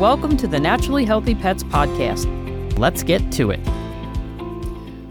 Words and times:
Welcome 0.00 0.36
to 0.36 0.46
the 0.46 0.60
Naturally 0.60 1.06
Healthy 1.06 1.36
Pets 1.36 1.62
Podcast. 1.62 2.26
Let's 2.78 3.02
get 3.02 3.32
to 3.32 3.50
it. 3.50 3.60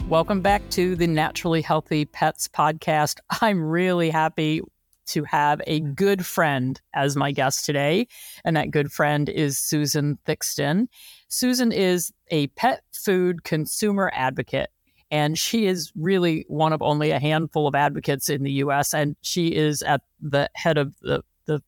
Welcome 0.08 0.42
back 0.42 0.69
to 0.69 0.96
the 0.96 1.08
Naturally 1.08 1.63
Healthy 1.63 2.05
Pets 2.05 2.47
Podcast. 2.50 3.17
I'm 3.41 3.63
really 3.63 4.11
happy 4.11 4.61
to 5.07 5.23
have 5.23 5.59
a 5.65 5.79
good 5.79 6.23
friend 6.23 6.79
as 6.93 7.15
my 7.15 7.31
guest 7.31 7.65
today. 7.65 8.07
And 8.43 8.55
that 8.57 8.69
good 8.69 8.91
friend 8.91 9.27
is 9.27 9.57
Susan 9.57 10.19
Thixton. 10.27 10.88
Susan 11.29 11.71
is 11.71 12.13
a 12.29 12.45
pet 12.49 12.83
food 12.93 13.43
consumer 13.43 14.11
advocate. 14.13 14.70
And 15.09 15.36
she 15.36 15.65
is 15.65 15.91
really 15.95 16.45
one 16.47 16.73
of 16.73 16.83
only 16.83 17.09
a 17.09 17.20
handful 17.20 17.67
of 17.67 17.73
advocates 17.73 18.29
in 18.29 18.43
the 18.43 18.52
US. 18.52 18.93
And 18.93 19.15
she 19.21 19.47
is 19.47 19.81
at 19.81 20.02
the 20.21 20.47
head 20.54 20.77
of 20.77 20.93
the, 21.02 21.23
the 21.47 21.63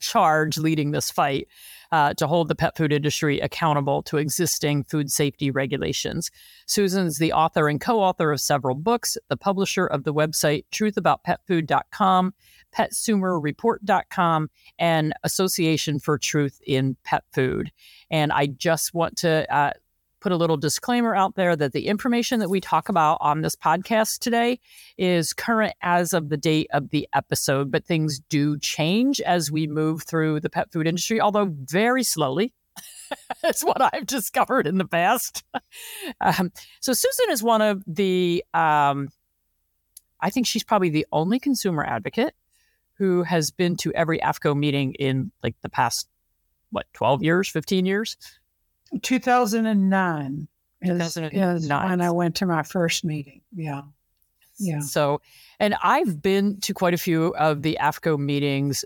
charge 0.00 0.58
leading 0.58 0.90
this 0.90 1.08
fight 1.08 1.46
uh, 1.92 2.14
to 2.14 2.26
hold 2.26 2.48
the 2.48 2.54
pet 2.54 2.76
food 2.76 2.92
industry 2.92 3.40
accountable 3.40 4.02
to 4.02 4.16
existing 4.16 4.84
food 4.84 5.10
safety 5.10 5.50
regulations. 5.50 6.30
Susan's 6.66 7.18
the 7.18 7.32
author 7.32 7.68
and 7.68 7.80
co 7.80 8.00
author 8.00 8.32
of 8.32 8.40
several 8.40 8.74
books, 8.74 9.16
the 9.28 9.36
publisher 9.36 9.86
of 9.86 10.04
the 10.04 10.14
website 10.14 10.64
truthaboutpetfood.com, 10.72 12.34
petsumerreport.com, 12.74 14.50
and 14.78 15.14
Association 15.24 15.98
for 15.98 16.18
Truth 16.18 16.60
in 16.66 16.96
Pet 17.04 17.24
Food. 17.32 17.72
And 18.10 18.32
I 18.32 18.46
just 18.46 18.94
want 18.94 19.16
to 19.18 19.52
uh, 19.54 19.72
put 20.20 20.32
a 20.32 20.36
little 20.36 20.56
disclaimer 20.56 21.14
out 21.14 21.34
there 21.34 21.56
that 21.56 21.72
the 21.72 21.86
information 21.86 22.40
that 22.40 22.50
we 22.50 22.60
talk 22.60 22.88
about 22.88 23.18
on 23.20 23.40
this 23.40 23.56
podcast 23.56 24.18
today 24.18 24.60
is 24.98 25.32
current 25.32 25.74
as 25.82 26.12
of 26.12 26.28
the 26.28 26.36
date 26.36 26.68
of 26.72 26.90
the 26.90 27.08
episode, 27.14 27.70
but 27.70 27.84
things 27.84 28.20
do 28.28 28.58
change 28.58 29.20
as 29.22 29.50
we 29.50 29.66
move 29.66 30.02
through 30.02 30.40
the 30.40 30.50
pet 30.50 30.70
food 30.72 30.86
industry, 30.86 31.20
although 31.20 31.50
very 31.50 32.04
slowly. 32.04 32.52
That's 33.42 33.64
what 33.64 33.80
I've 33.80 34.06
discovered 34.06 34.66
in 34.66 34.78
the 34.78 34.86
past. 34.86 35.42
um, 36.20 36.52
so, 36.80 36.92
Susan 36.92 37.30
is 37.30 37.42
one 37.42 37.62
of 37.62 37.82
the, 37.86 38.44
um, 38.54 39.08
I 40.20 40.30
think 40.30 40.46
she's 40.46 40.64
probably 40.64 40.90
the 40.90 41.06
only 41.12 41.38
consumer 41.38 41.84
advocate 41.84 42.34
who 42.94 43.22
has 43.22 43.50
been 43.50 43.76
to 43.78 43.92
every 43.94 44.18
AAFCO 44.18 44.56
meeting 44.56 44.92
in 44.94 45.32
like 45.42 45.56
the 45.62 45.70
past, 45.70 46.06
what, 46.70 46.86
12 46.92 47.22
years, 47.22 47.48
15 47.48 47.86
years? 47.86 48.16
2009 49.02 50.48
is, 50.82 51.16
is 51.16 51.68
when 51.68 52.00
I 52.00 52.10
went 52.10 52.36
to 52.36 52.46
my 52.46 52.62
first 52.62 53.04
meeting. 53.04 53.42
Yeah. 53.54 53.82
Yeah. 54.58 54.80
So, 54.80 55.20
and 55.58 55.74
I've 55.82 56.20
been 56.20 56.60
to 56.60 56.74
quite 56.74 56.94
a 56.94 56.98
few 56.98 57.34
of 57.36 57.62
the 57.62 57.78
AAFCO 57.80 58.18
meetings 58.18 58.84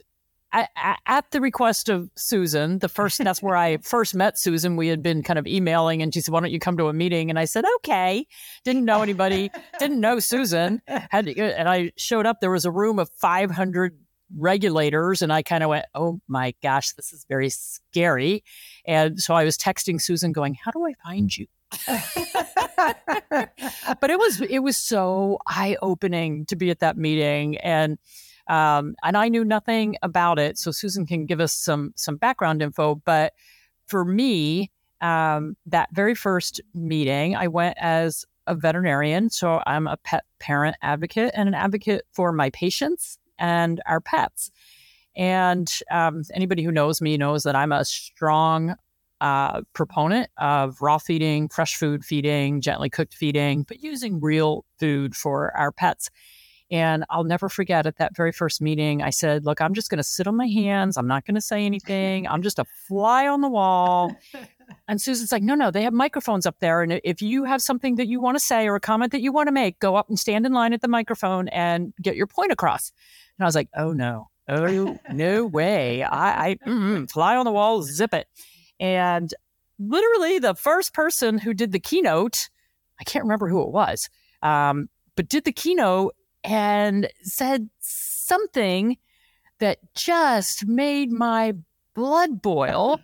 at, 0.52 0.70
at, 1.06 1.30
the 1.32 1.40
request 1.40 1.88
of 1.88 2.08
Susan. 2.14 2.78
The 2.78 2.88
first, 2.88 3.18
that's 3.18 3.42
where 3.42 3.56
I 3.56 3.76
first 3.82 4.14
met 4.14 4.38
Susan. 4.38 4.76
We 4.76 4.86
had 4.86 5.02
been 5.02 5.22
kind 5.22 5.38
of 5.38 5.46
emailing 5.46 6.00
and 6.00 6.14
she 6.14 6.20
said, 6.20 6.32
why 6.32 6.40
don't 6.40 6.52
you 6.52 6.60
come 6.60 6.76
to 6.78 6.86
a 6.86 6.92
meeting? 6.92 7.28
And 7.28 7.38
I 7.38 7.44
said, 7.44 7.64
okay. 7.76 8.26
Didn't 8.62 8.84
know 8.84 9.02
anybody, 9.02 9.50
didn't 9.78 10.00
know 10.00 10.20
Susan. 10.20 10.80
Had 10.86 11.26
and 11.26 11.68
I 11.68 11.92
showed 11.96 12.24
up. 12.24 12.40
There 12.40 12.52
was 12.52 12.64
a 12.64 12.70
room 12.70 12.98
of 12.98 13.10
500 13.10 13.98
regulators 14.36 15.22
and 15.22 15.32
I 15.32 15.42
kind 15.42 15.62
of 15.62 15.70
went, 15.70 15.86
"Oh 15.94 16.20
my 16.28 16.54
gosh, 16.62 16.92
this 16.92 17.12
is 17.12 17.24
very 17.28 17.50
scary." 17.50 18.44
And 18.86 19.20
so 19.20 19.34
I 19.34 19.44
was 19.44 19.56
texting 19.56 20.00
Susan 20.00 20.32
going, 20.32 20.54
"How 20.54 20.70
do 20.70 20.86
I 20.86 20.94
find 21.04 21.36
you?" 21.36 21.46
but 24.00 24.10
it 24.10 24.18
was 24.18 24.40
it 24.42 24.60
was 24.60 24.76
so 24.76 25.38
eye-opening 25.46 26.46
to 26.46 26.56
be 26.56 26.70
at 26.70 26.78
that 26.80 26.96
meeting 26.96 27.56
and 27.58 27.98
um, 28.46 28.94
and 29.02 29.16
I 29.16 29.28
knew 29.28 29.44
nothing 29.44 29.96
about 30.02 30.38
it, 30.38 30.58
so 30.58 30.70
Susan 30.70 31.06
can 31.06 31.26
give 31.26 31.40
us 31.40 31.52
some 31.52 31.92
some 31.96 32.16
background 32.16 32.62
info. 32.62 32.96
But 32.96 33.32
for 33.86 34.04
me, 34.04 34.70
um, 35.00 35.56
that 35.66 35.88
very 35.92 36.14
first 36.14 36.60
meeting, 36.74 37.36
I 37.36 37.48
went 37.48 37.78
as 37.80 38.24
a 38.46 38.54
veterinarian, 38.54 39.30
so 39.30 39.62
I'm 39.66 39.86
a 39.86 39.96
pet 39.96 40.24
parent 40.38 40.76
advocate 40.82 41.32
and 41.34 41.48
an 41.48 41.54
advocate 41.54 42.04
for 42.12 42.32
my 42.32 42.50
patients 42.50 43.18
and 43.38 43.80
our 43.86 44.00
pets. 44.00 44.50
And 45.16 45.70
um, 45.90 46.22
anybody 46.32 46.62
who 46.62 46.72
knows 46.72 47.00
me 47.00 47.16
knows 47.16 47.44
that 47.44 47.54
I'm 47.54 47.72
a 47.72 47.84
strong 47.84 48.76
uh, 49.20 49.62
proponent 49.72 50.28
of 50.38 50.82
raw 50.82 50.98
feeding, 50.98 51.48
fresh 51.48 51.76
food 51.76 52.04
feeding, 52.04 52.60
gently 52.60 52.90
cooked 52.90 53.14
feeding, 53.14 53.62
but 53.62 53.82
using 53.82 54.20
real 54.20 54.64
food 54.78 55.14
for 55.14 55.56
our 55.56 55.72
pets. 55.72 56.10
And 56.70 57.04
I'll 57.10 57.24
never 57.24 57.48
forget 57.48 57.86
at 57.86 57.98
that 57.98 58.16
very 58.16 58.32
first 58.32 58.60
meeting, 58.60 59.02
I 59.02 59.10
said, 59.10 59.44
Look, 59.44 59.60
I'm 59.60 59.74
just 59.74 59.90
going 59.90 59.98
to 59.98 60.02
sit 60.02 60.26
on 60.26 60.36
my 60.36 60.48
hands. 60.48 60.96
I'm 60.96 61.06
not 61.06 61.24
going 61.24 61.34
to 61.36 61.40
say 61.40 61.64
anything. 61.64 62.26
I'm 62.26 62.42
just 62.42 62.58
a 62.58 62.64
fly 62.88 63.28
on 63.28 63.42
the 63.42 63.48
wall. 63.48 64.16
And 64.88 65.00
Susan's 65.00 65.32
like, 65.32 65.42
No, 65.42 65.54
no, 65.54 65.70
they 65.70 65.82
have 65.82 65.92
microphones 65.92 66.46
up 66.46 66.56
there. 66.60 66.82
And 66.82 67.00
if 67.04 67.22
you 67.22 67.44
have 67.44 67.62
something 67.62 67.96
that 67.96 68.06
you 68.06 68.20
want 68.20 68.36
to 68.36 68.44
say 68.44 68.66
or 68.66 68.76
a 68.76 68.80
comment 68.80 69.12
that 69.12 69.20
you 69.20 69.32
want 69.32 69.48
to 69.48 69.52
make, 69.52 69.78
go 69.78 69.96
up 69.96 70.08
and 70.08 70.18
stand 70.18 70.46
in 70.46 70.52
line 70.52 70.72
at 70.72 70.80
the 70.80 70.88
microphone 70.88 71.48
and 71.48 71.92
get 72.00 72.16
your 72.16 72.26
point 72.26 72.52
across. 72.52 72.92
And 73.38 73.44
I 73.44 73.46
was 73.46 73.54
like, 73.54 73.68
oh 73.76 73.92
no, 73.92 74.28
oh 74.48 74.98
no 75.12 75.46
way. 75.46 76.02
I, 76.02 76.48
I 76.48 76.54
mm, 76.66 77.10
fly 77.10 77.36
on 77.36 77.44
the 77.44 77.52
wall, 77.52 77.82
zip 77.82 78.14
it. 78.14 78.28
And 78.80 79.32
literally 79.78 80.38
the 80.38 80.54
first 80.54 80.92
person 80.92 81.38
who 81.38 81.54
did 81.54 81.72
the 81.72 81.80
keynote, 81.80 82.48
I 83.00 83.04
can't 83.04 83.24
remember 83.24 83.48
who 83.48 83.62
it 83.62 83.70
was, 83.70 84.08
um, 84.42 84.88
but 85.16 85.28
did 85.28 85.44
the 85.44 85.52
keynote 85.52 86.14
and 86.42 87.08
said 87.22 87.68
something 87.80 88.98
that 89.60 89.78
just 89.94 90.66
made 90.66 91.10
my 91.10 91.54
blood 91.94 92.42
boil 92.42 93.00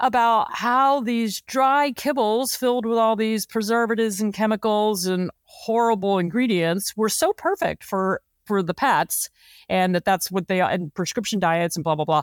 about 0.00 0.48
how 0.50 1.00
these 1.00 1.42
dry 1.42 1.92
kibbles 1.92 2.56
filled 2.56 2.86
with 2.86 2.96
all 2.96 3.16
these 3.16 3.46
preservatives 3.46 4.20
and 4.20 4.32
chemicals 4.32 5.06
and 5.06 5.30
horrible 5.44 6.18
ingredients 6.18 6.96
were 6.96 7.08
so 7.08 7.32
perfect 7.34 7.84
for 7.84 8.22
for 8.44 8.62
the 8.62 8.74
pets 8.74 9.28
and 9.68 9.94
that 9.94 10.04
that's 10.04 10.30
what 10.30 10.48
they 10.48 10.60
are 10.60 10.70
and 10.70 10.92
prescription 10.94 11.38
diets 11.38 11.76
and 11.76 11.84
blah 11.84 11.94
blah 11.94 12.06
blah. 12.06 12.22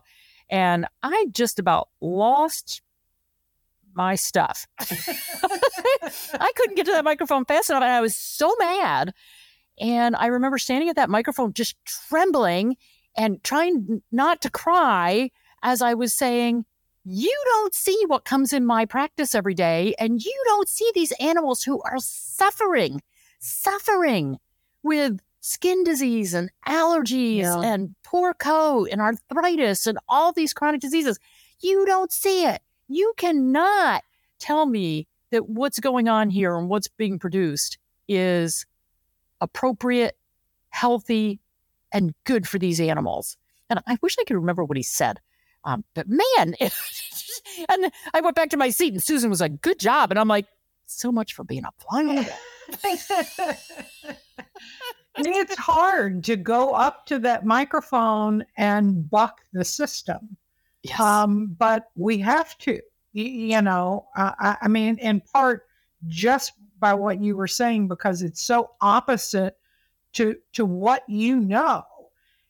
And 0.49 0.87
i 1.03 1.27
just 1.31 1.59
about 1.59 1.89
lost 2.01 2.81
my 3.93 4.15
stuff. 4.15 4.67
I 4.79 6.51
couldn't 6.55 6.75
get 6.75 6.85
to 6.85 6.91
that 6.91 7.03
microphone 7.03 7.45
fast 7.45 7.69
enough 7.69 7.83
and 7.83 7.91
i 7.91 8.01
was 8.01 8.15
so 8.17 8.55
mad. 8.57 9.13
And 9.79 10.15
i 10.15 10.25
remember 10.25 10.57
standing 10.57 10.89
at 10.89 10.95
that 10.95 11.11
microphone 11.11 11.53
just 11.53 11.75
trembling 11.85 12.75
and 13.15 13.43
trying 13.43 14.01
not 14.11 14.41
to 14.41 14.49
cry 14.49 15.29
as 15.61 15.83
i 15.83 15.93
was 15.93 16.17
saying 16.17 16.65
you 17.09 17.35
don't 17.45 17.73
see 17.73 18.03
what 18.07 18.25
comes 18.25 18.51
in 18.51 18.65
my 18.65 18.85
practice 18.85 19.33
every 19.33 19.53
day 19.53 19.95
and 19.97 20.21
you 20.23 20.43
don't 20.45 20.67
see 20.67 20.91
these 20.93 21.13
animals 21.19 21.63
who 21.63 21.81
are 21.83 21.99
suffering 21.99 23.01
suffering 23.39 24.37
with 24.83 25.19
skin 25.39 25.83
disease 25.83 26.33
and 26.33 26.51
allergies 26.67 27.43
yeah. 27.43 27.61
and 27.61 27.95
poor 28.03 28.33
coat 28.33 28.89
and 28.91 28.99
arthritis 28.99 29.87
and 29.87 29.97
all 30.09 30.33
these 30.33 30.53
chronic 30.53 30.81
diseases. 30.81 31.17
You 31.61 31.85
don't 31.85 32.11
see 32.11 32.45
it. 32.45 32.61
You 32.89 33.13
cannot 33.15 34.03
tell 34.39 34.65
me 34.65 35.07
that 35.31 35.47
what's 35.47 35.79
going 35.79 36.09
on 36.09 36.29
here 36.29 36.57
and 36.57 36.67
what's 36.67 36.87
being 36.87 37.19
produced 37.19 37.77
is 38.07 38.65
appropriate, 39.39 40.17
healthy, 40.69 41.39
and 41.91 42.13
good 42.25 42.47
for 42.47 42.59
these 42.59 42.79
animals. 42.81 43.37
And 43.69 43.79
I 43.87 43.97
wish 44.01 44.17
I 44.19 44.23
could 44.25 44.35
remember 44.35 44.63
what 44.63 44.77
he 44.77 44.83
said. 44.83 45.19
Um, 45.67 45.83
but 45.95 46.07
man, 46.07 46.55
and 47.69 47.91
I 48.13 48.21
went 48.21 48.37
back 48.37 48.49
to 48.51 48.57
my 48.57 48.69
seat 48.69 48.93
and 48.93 49.03
Susan 49.03 49.29
was 49.29 49.41
like, 49.41 49.61
good 49.61 49.79
job. 49.79 50.11
And 50.11 50.19
I'm 50.19 50.29
like, 50.29 50.47
so 50.85 51.11
much 51.11 51.33
for 51.33 51.43
being 51.43 51.65
a 51.65 51.71
fly 51.77 52.05
on 52.05 52.15
the 52.15 52.21
wall. 52.21 53.53
it's 55.17 55.57
hard 55.57 56.23
to 56.23 56.37
go 56.37 56.71
up 56.71 57.05
to 57.07 57.19
that 57.19 57.45
microphone 57.45 58.45
and 58.55 59.09
buck 59.09 59.41
the 59.51 59.65
system. 59.65 60.37
Yes. 60.83 60.97
Um, 61.01 61.55
but 61.59 61.89
we 61.95 62.17
have 62.19 62.57
to, 62.59 62.79
you 63.11 63.61
know, 63.61 64.07
uh, 64.15 64.31
I, 64.39 64.57
I 64.61 64.67
mean, 64.69 64.97
in 64.99 65.19
part 65.19 65.65
just 66.07 66.53
by 66.79 66.93
what 66.93 67.21
you 67.21 67.35
were 67.35 67.47
saying, 67.47 67.89
because 67.89 68.21
it's 68.21 68.41
so 68.41 68.71
opposite 68.79 69.57
to 70.13 70.37
to 70.53 70.65
what 70.65 71.03
you 71.09 71.41
know. 71.41 71.83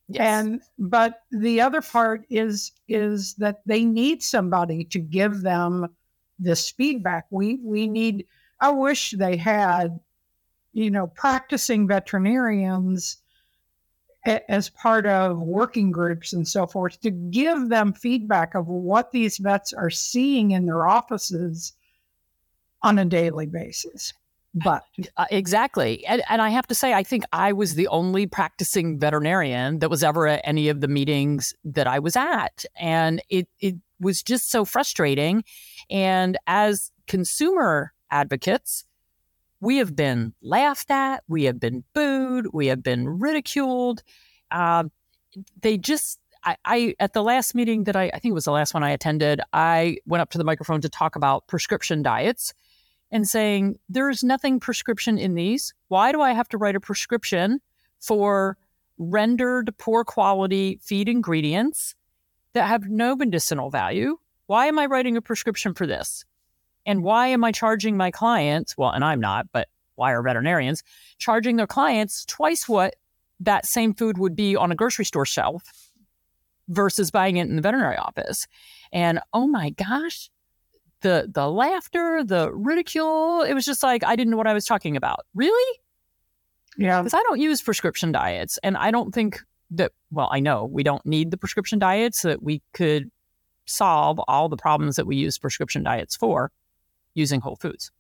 Yes. 0.10 0.46
And 0.46 0.62
but 0.80 1.22
the 1.32 1.62
other 1.62 1.82
part 1.82 2.26
is 2.30 2.72
is 2.88 3.34
that 3.36 3.62
they 3.66 3.84
need 3.84 4.24
somebody 4.24 4.86
to 4.86 5.00
give 5.00 5.42
them 5.42 5.88
this 6.40 6.70
feedback. 6.70 7.26
We 7.30 7.60
we 7.64 7.88
need 7.88 8.26
I 8.60 8.72
wish 8.72 9.12
they 9.12 9.36
had 9.38 10.00
you 10.78 10.92
know, 10.92 11.08
practicing 11.08 11.88
veterinarians 11.88 13.18
as 14.48 14.70
part 14.70 15.08
of 15.08 15.40
working 15.40 15.90
groups 15.90 16.34
and 16.34 16.48
so 16.48 16.68
forth 16.68 17.02
to 17.02 17.10
give 17.10 17.70
them 17.70 17.94
feedback 17.94 18.54
of 18.54 18.68
what 18.68 19.12
these 19.12 19.40
vets 19.40 19.74
are 19.74 19.90
seeing 19.90 20.52
in 20.52 20.68
their 20.68 20.88
offices 20.88 21.74
on 22.84 23.00
a 23.00 23.06
daily 23.06 23.48
basis. 23.48 24.14
But 24.64 24.84
uh, 25.18 25.26
exactly. 25.30 26.06
And, 26.06 26.22
and 26.30 26.42
I 26.42 26.50
have 26.50 26.68
to 26.68 26.76
say, 26.76 26.94
I 26.94 27.04
think 27.04 27.24
I 27.32 27.54
was 27.54 27.76
the 27.76 27.88
only 27.88 28.28
practicing 28.28 29.00
veterinarian 29.00 29.80
that 29.80 29.90
was 29.90 30.04
ever 30.04 30.28
at 30.28 30.42
any 30.44 30.70
of 30.70 30.82
the 30.82 30.88
meetings 30.88 31.54
that 31.66 31.88
I 31.88 32.00
was 32.00 32.16
at. 32.16 32.66
And 32.76 33.22
it, 33.30 33.48
it 33.60 33.76
was 34.00 34.24
just 34.24 34.50
so 34.50 34.66
frustrating. 34.66 35.44
And 35.90 36.38
as 36.48 36.92
consumer 37.08 37.94
advocates, 38.10 38.86
we 39.60 39.78
have 39.78 39.96
been 39.96 40.34
laughed 40.42 40.92
at, 40.92 41.24
we 41.28 41.46
have 41.46 41.60
been 41.60 41.84
booed, 41.94 42.48
we 42.54 42.68
have 42.68 42.84
been 42.84 43.08
ridiculed. 43.08 44.04
Uh, 44.52 44.86
they 45.62 45.78
just, 45.78 46.20
I, 46.44 46.58
I, 46.64 46.96
at 47.00 47.14
the 47.14 47.24
last 47.24 47.56
meeting 47.56 47.86
that 47.86 47.96
I, 47.96 48.12
I 48.14 48.20
think 48.20 48.32
it 48.32 48.36
was 48.36 48.46
the 48.46 48.52
last 48.52 48.74
one 48.74 48.84
I 48.84 48.92
attended, 48.92 49.42
I 49.54 49.98
went 50.06 50.22
up 50.22 50.30
to 50.32 50.38
the 50.38 50.44
microphone 50.44 50.82
to 50.82 50.90
talk 50.90 51.16
about 51.16 51.48
prescription 51.48 52.04
diets 52.04 52.54
and 53.12 53.28
saying, 53.28 53.80
there's 53.90 54.24
nothing 54.24 54.60
prescription 54.60 55.18
in 55.18 55.36
these. 55.36 55.74
Why 55.88 56.12
do 56.12 56.22
I 56.22 56.34
have 56.34 56.50
to 56.50 56.58
write 56.58 56.76
a 56.76 56.80
prescription 56.80 57.60
for 58.00 58.58
rendered 58.98 59.74
poor 59.78 60.04
quality 60.04 60.80
feed 60.82 61.08
ingredients 61.08 61.96
that 62.54 62.68
have 62.68 62.90
no 62.90 63.16
medicinal 63.16 63.70
value? 63.70 64.18
Why 64.48 64.68
am 64.68 64.80
I 64.80 64.86
writing 64.86 65.18
a 65.18 65.22
prescription 65.22 65.74
for 65.74 65.86
this? 65.86 66.26
And 66.86 67.04
why 67.04 67.28
am 67.28 67.44
I 67.44 67.52
charging 67.52 67.98
my 67.98 68.12
clients? 68.12 68.78
Well, 68.78 68.92
and 68.92 69.04
I'm 69.04 69.20
not, 69.20 69.48
but 69.52 69.68
why 69.96 70.14
are 70.14 70.24
veterinarians 70.24 70.84
charging 71.18 71.58
their 71.58 71.68
clients 71.68 72.26
twice 72.26 72.68
what 72.68 72.96
that 73.40 73.66
same 73.66 73.94
food 73.94 74.18
would 74.18 74.36
be 74.36 74.56
on 74.56 74.72
a 74.72 74.76
grocery 74.76 75.06
store 75.06 75.26
shelf 75.26 75.64
versus 76.70 77.12
buying 77.12 77.38
it 77.38 77.48
in 77.48 77.56
the 77.56 77.62
veterinary 77.62 77.98
office? 77.98 78.48
And 78.92 79.20
oh 79.34 79.48
my 79.48 79.72
gosh, 79.72 80.30
the 81.02 81.30
the 81.32 81.50
laughter, 81.50 82.24
the 82.24 82.52
ridicule, 82.54 83.42
it 83.42 83.54
was 83.54 83.66
just 83.66 83.84
like 83.84 84.04
I 84.04 84.16
didn't 84.16 84.32
know 84.32 84.38
what 84.38 84.48
I 84.48 84.54
was 84.54 84.66
talking 84.66 84.96
about. 84.96 85.26
Really? 85.36 85.80
Yeah. 86.78 87.02
Because 87.02 87.14
I 87.14 87.22
don't 87.24 87.40
use 87.40 87.62
prescription 87.62 88.12
diets 88.12 88.60
and 88.64 88.78
I 88.78 88.92
don't 88.92 89.14
think 89.14 89.42
that 89.72 89.92
well, 90.12 90.30
I 90.32 90.40
know 90.40 90.66
we 90.66 90.84
don't 90.84 91.06
need 91.06 91.32
the 91.32 91.38
prescription 91.38 91.80
diets 91.80 92.22
that 92.22 92.42
we 92.42 92.62
could 92.74 93.12
solve 93.66 94.20
all 94.28 94.50
the 94.50 94.58
problems 94.58 94.96
that 94.96 95.06
we 95.06 95.16
use 95.16 95.38
prescription 95.38 95.84
diets 95.84 96.16
for 96.16 96.52
using 97.14 97.42
whole 97.42 97.58
foods. 97.58 97.92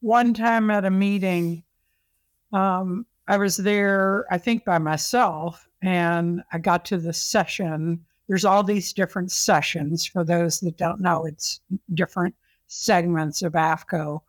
One 0.00 0.34
time 0.34 0.70
at 0.70 0.84
a 0.84 0.90
meeting, 0.90 1.62
um, 2.52 3.06
I 3.28 3.36
was 3.36 3.58
there, 3.58 4.26
I 4.30 4.38
think 4.38 4.64
by 4.64 4.78
myself, 4.78 5.68
and 5.82 6.42
I 6.52 6.58
got 6.58 6.84
to 6.86 6.96
the 6.96 7.12
session. 7.12 8.04
There's 8.30 8.44
all 8.44 8.62
these 8.62 8.92
different 8.92 9.32
sessions. 9.32 10.06
For 10.06 10.22
those 10.22 10.60
that 10.60 10.76
don't 10.76 11.00
know, 11.00 11.26
it's 11.26 11.58
different 11.94 12.32
segments 12.68 13.42
of 13.42 13.54
AAFCO. 13.54 14.20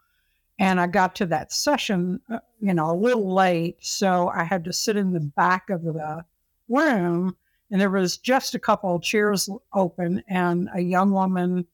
And 0.57 0.81
I 0.81 0.88
got 0.88 1.15
to 1.18 1.27
that 1.27 1.51
session, 1.51 2.19
uh, 2.27 2.39
you 2.59 2.74
know, 2.74 2.89
a 2.89 2.98
little 2.98 3.31
late. 3.31 3.77
So 3.80 4.30
I 4.30 4.44
had 4.44 4.63
to 4.63 4.74
sit 4.74 4.98
in 4.98 5.13
the 5.13 5.19
back 5.19 5.69
of 5.69 5.83
the 5.83 6.25
room, 6.68 7.38
and 7.69 7.80
there 7.80 7.92
was 7.92 8.18
just 8.18 8.56
a 8.56 8.59
couple 8.59 8.95
of 8.95 9.03
chairs 9.03 9.48
open, 9.71 10.24
and 10.27 10.68
a 10.74 10.81
young 10.81 11.12
woman 11.12 11.68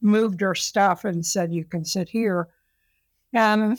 moved 0.00 0.40
her 0.40 0.56
stuff 0.56 1.04
and 1.04 1.24
said, 1.24 1.54
You 1.54 1.64
can 1.64 1.84
sit 1.84 2.08
here. 2.08 2.48
And 3.32 3.78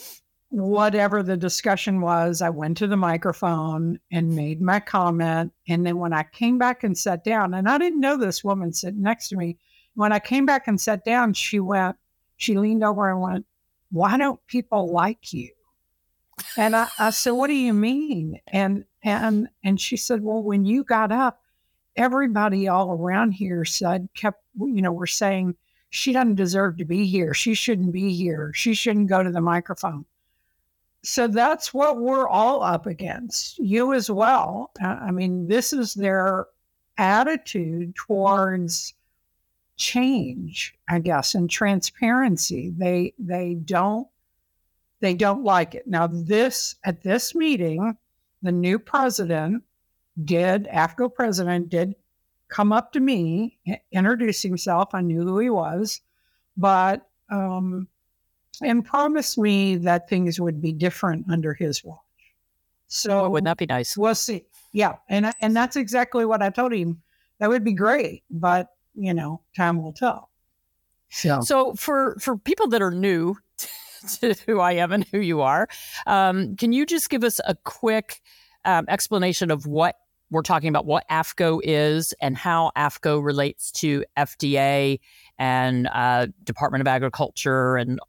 whatever 0.52 1.24
the 1.24 1.38
discussion 1.38 2.02
was, 2.02 2.42
I 2.42 2.50
went 2.50 2.78
to 2.78 2.88
the 2.88 2.98
microphone 2.98 4.00
and 4.12 4.36
made 4.36 4.62
my 4.62 4.82
comment. 4.82 5.54
And 5.70 5.86
then 5.86 5.98
when 5.98 6.12
I 6.12 6.24
came 6.24 6.58
back 6.58 6.84
and 6.84 6.98
sat 6.98 7.24
down, 7.24 7.54
and 7.54 7.70
I 7.70 7.78
didn't 7.78 8.02
know 8.02 8.18
this 8.18 8.44
woman 8.44 8.74
sitting 8.74 9.02
next 9.02 9.30
to 9.30 9.38
me, 9.38 9.58
when 9.96 10.12
I 10.12 10.20
came 10.20 10.46
back 10.46 10.68
and 10.68 10.80
sat 10.80 11.06
down, 11.06 11.34
she 11.34 11.62
went, 11.62 11.96
she 12.36 12.58
leaned 12.58 12.84
over 12.84 13.10
and 13.10 13.22
went, 13.22 13.46
Why 13.92 14.18
don't 14.18 14.46
people 14.48 14.92
like 14.92 15.32
you? 15.32 15.52
And 16.58 16.76
I, 16.76 16.88
I 17.00 17.10
said, 17.12 17.32
What 17.32 17.48
do 17.48 17.54
you 17.54 17.74
mean? 17.74 18.40
And 18.48 18.84
and 19.04 19.48
and 19.64 19.80
she 19.80 19.96
said, 19.96 20.22
Well, 20.22 20.44
when 20.44 20.66
you 20.66 20.84
got 20.84 21.14
up, 21.14 21.42
everybody 21.96 22.68
all 22.68 22.92
around 22.92 23.32
here 23.32 23.64
said, 23.64 24.10
kept, 24.16 24.44
you 24.60 24.82
know, 24.82 24.92
were 24.92 25.08
saying, 25.08 25.56
she 25.90 26.14
doesn't 26.14 26.36
deserve 26.36 26.78
to 26.78 26.86
be 26.86 27.06
here. 27.06 27.34
She 27.34 27.54
shouldn't 27.54 27.92
be 27.92 28.14
here. 28.14 28.52
She 28.54 28.74
shouldn't 28.74 29.10
go 29.10 29.24
to 29.24 29.32
the 29.32 29.42
microphone. 29.42 30.06
So 31.04 31.28
that's 31.28 31.74
what 31.74 32.00
we're 32.00 32.28
all 32.28 32.62
up 32.62 32.86
against. 32.86 33.58
You 33.58 33.94
as 33.94 34.10
well. 34.10 34.72
I 34.82 35.12
mean, 35.12 35.48
this 35.48 35.74
is 35.74 35.94
their 35.94 36.46
attitude 36.98 37.96
towards 37.96 38.94
change, 39.78 40.76
I 40.88 41.00
guess, 41.00 41.34
and 41.34 41.50
transparency. 41.50 42.72
They 42.78 43.14
they 43.18 43.56
don't 43.56 44.08
they 45.00 45.16
don't 45.16 45.44
like 45.44 45.74
it. 45.74 45.88
Now 45.88 46.08
this 46.08 46.76
at 46.86 47.02
this 47.02 47.34
meeting, 47.34 47.98
the 48.44 48.52
new 48.52 48.78
president 48.78 49.64
did 50.24 50.68
AAFCO 50.68 51.14
president 51.14 51.70
did 51.70 51.96
come 52.50 52.72
up 52.72 52.92
to 52.94 53.00
me, 53.00 53.58
introduce 53.92 54.42
himself. 54.42 54.90
I 54.94 55.02
knew 55.02 55.22
who 55.22 55.40
he 55.40 55.50
was, 55.50 56.02
but 56.58 57.08
um, 57.30 57.88
and 58.62 58.86
promised 58.86 59.38
me 59.38 59.76
that 59.78 60.10
things 60.10 60.40
would 60.40 60.62
be 60.62 60.72
different 60.72 61.26
under 61.30 61.54
his 61.54 61.84
watch. 61.84 62.00
So 62.88 63.26
oh, 63.26 63.30
wouldn't 63.30 63.46
that 63.46 63.58
be 63.58 63.66
nice? 63.66 63.98
We'll 63.98 64.16
see. 64.16 64.46
Yeah, 64.74 64.96
and 65.10 65.32
and 65.42 65.56
that's 65.56 65.76
exactly 65.76 66.26
what 66.26 66.42
I 66.42 66.50
told 66.50 66.74
him. 66.74 67.02
That 67.40 67.50
would 67.50 67.64
be 67.64 67.74
great, 67.74 68.24
but 68.30 68.68
you 68.96 69.14
know, 69.14 69.42
time 69.56 69.82
will 69.82 69.94
tell. 69.94 70.30
So, 71.10 71.42
so 71.42 71.74
for 71.74 72.18
for 72.20 72.38
people 72.38 72.68
that 72.68 72.82
are 72.82 72.92
new 72.92 73.36
to 74.20 74.36
who 74.46 74.60
I 74.60 74.74
am 74.74 74.92
and 74.92 75.06
who 75.12 75.20
you 75.20 75.42
are, 75.42 75.68
um, 76.06 76.56
can 76.56 76.74
you 76.74 76.86
just 76.86 77.10
give 77.10 77.24
us 77.24 77.40
a 77.46 77.56
quick 77.64 78.22
um, 78.66 78.86
explanation 78.88 79.52
of 79.52 79.66
what 79.66 79.96
we're 80.32 80.42
talking 80.42 80.70
about 80.70 80.86
what 80.86 81.08
AAFCO 81.10 81.60
is 81.64 82.14
and 82.22 82.38
how 82.38 82.72
AAFCO 82.78 83.24
relates 83.24 83.70
to 83.74 84.06
FDA 84.18 85.00
and 85.38 85.90
uh, 85.94 86.28
Department 86.44 86.82
of 86.82 86.88
Agriculture 86.88 87.76
and 87.76 88.00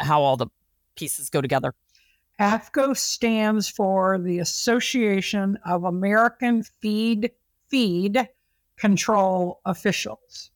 how 0.00 0.22
all 0.22 0.36
the 0.36 0.48
pieces 0.96 1.30
go 1.30 1.40
together. 1.40 1.74
AAFCO 2.40 2.96
stands 2.96 3.68
for 3.68 4.18
the 4.18 4.38
Association 4.38 5.58
of 5.66 5.84
American 5.84 6.62
Feed 6.80 7.32
Feed 7.68 8.28
Control 8.76 9.60
Officials. 9.66 10.50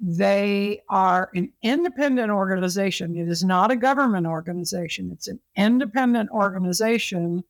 They 0.00 0.82
are 0.88 1.30
an 1.34 1.52
independent 1.62 2.30
organization. 2.30 3.16
It 3.16 3.28
is 3.28 3.44
not 3.44 3.70
a 3.70 3.76
government 3.76 4.26
organization. 4.26 5.10
It's 5.12 5.28
an 5.28 5.40
independent 5.56 6.30
organization, 6.30 7.44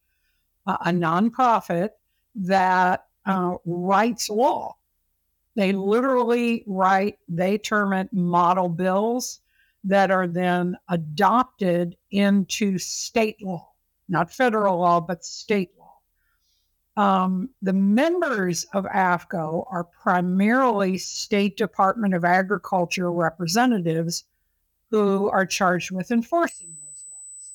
uh, 0.66 0.76
a 0.80 0.90
nonprofit 0.90 1.90
that 2.34 3.06
uh, 3.24 3.54
writes 3.64 4.28
law. 4.28 4.76
They 5.54 5.72
literally 5.72 6.64
write, 6.66 7.18
they 7.28 7.58
term 7.58 7.92
it 7.92 8.12
model 8.12 8.68
bills 8.68 9.40
that 9.84 10.10
are 10.10 10.26
then 10.26 10.76
adopted 10.88 11.96
into 12.10 12.78
state 12.78 13.40
law, 13.42 13.70
not 14.08 14.32
federal 14.32 14.78
law, 14.78 15.00
but 15.00 15.24
state 15.24 15.70
law. 15.78 15.84
Um, 16.96 17.50
the 17.60 17.72
members 17.72 18.64
of 18.72 18.84
AAFCO 18.84 19.66
are 19.70 19.84
primarily 19.84 20.96
State 20.96 21.56
Department 21.56 22.14
of 22.14 22.24
Agriculture 22.24 23.10
representatives 23.12 24.24
who 24.90 25.28
are 25.28 25.44
charged 25.44 25.90
with 25.90 26.12
enforcing 26.12 26.68
those 26.68 27.04
laws. 27.10 27.52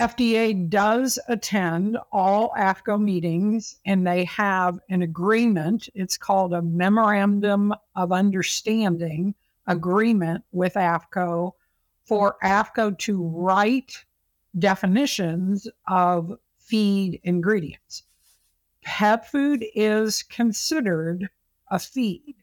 Uh, 0.00 0.06
FDA 0.08 0.68
does 0.70 1.18
attend 1.28 1.98
all 2.10 2.54
AAFCO 2.56 2.98
meetings 3.00 3.78
and 3.84 4.06
they 4.06 4.24
have 4.24 4.80
an 4.88 5.02
agreement. 5.02 5.90
It's 5.94 6.16
called 6.16 6.54
a 6.54 6.62
Memorandum 6.62 7.74
of 7.94 8.10
Understanding 8.10 9.34
agreement 9.70 10.44
with 10.52 10.74
AAFCO 10.74 11.52
for 12.04 12.36
mm-hmm. 12.42 12.46
AAFCO 12.46 12.98
to 12.98 13.22
write 13.22 14.04
definitions 14.58 15.68
of 15.88 16.36
feed 16.58 17.20
ingredients. 17.22 18.02
Pet 18.82 19.30
food 19.30 19.64
is 19.74 20.22
considered 20.24 21.28
a 21.70 21.78
feed 21.78 22.34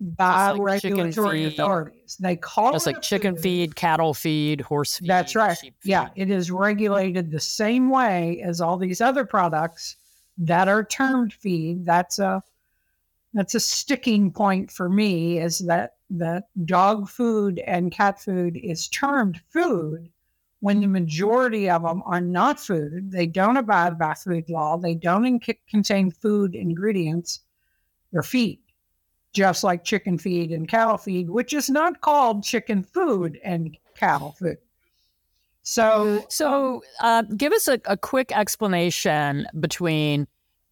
by 0.00 0.52
like 0.52 0.60
regulatory 0.60 1.44
authorities. 1.44 2.16
They 2.18 2.36
call 2.36 2.74
it's 2.74 2.86
it 2.86 2.94
like 2.94 3.02
chicken 3.02 3.34
food. 3.34 3.42
feed, 3.42 3.76
cattle 3.76 4.14
feed, 4.14 4.62
horse 4.62 4.98
feed. 4.98 5.08
That's 5.08 5.36
right. 5.36 5.58
Yeah, 5.84 6.08
it 6.16 6.30
is 6.30 6.50
regulated 6.50 7.30
the 7.30 7.40
same 7.40 7.90
way 7.90 8.40
as 8.42 8.60
all 8.60 8.78
these 8.78 9.00
other 9.00 9.24
products 9.24 9.96
that 10.38 10.68
are 10.68 10.82
termed 10.82 11.34
feed. 11.34 11.84
That's 11.84 12.18
a 12.18 12.42
that's 13.34 13.54
a 13.54 13.60
sticking 13.60 14.32
point 14.32 14.72
for 14.72 14.88
me 14.88 15.38
is 15.38 15.60
that 15.60 15.96
that 16.10 16.44
dog 16.64 17.08
food 17.08 17.60
and 17.60 17.92
cat 17.92 18.20
food 18.20 18.56
is 18.56 18.88
termed 18.88 19.40
food 19.50 20.10
when 20.60 20.80
the 20.80 20.86
majority 20.86 21.70
of 21.70 21.82
them 21.82 22.02
are 22.04 22.20
not 22.20 22.60
food. 22.60 23.10
They 23.10 23.26
don't 23.26 23.56
abide 23.56 23.98
by 23.98 24.14
food 24.14 24.50
law. 24.50 24.76
They 24.76 24.94
don't 24.94 25.24
in- 25.24 25.40
contain 25.68 26.10
food 26.10 26.54
ingredients. 26.54 27.40
They're 28.12 28.22
feed 28.22 28.60
just 29.32 29.62
like 29.62 29.84
chicken 29.84 30.18
feed 30.18 30.50
and 30.50 30.68
cattle 30.68 30.98
feed, 30.98 31.30
which 31.30 31.52
is 31.52 31.70
not 31.70 32.00
called 32.00 32.42
chicken 32.42 32.82
food 32.82 33.38
and 33.44 33.76
cattle 33.94 34.32
food. 34.38 34.58
So, 35.62 36.24
so 36.28 36.82
uh, 37.00 37.22
give 37.36 37.52
us 37.52 37.68
a, 37.68 37.80
a 37.84 37.96
quick 37.96 38.32
explanation 38.36 39.46
between 39.58 40.26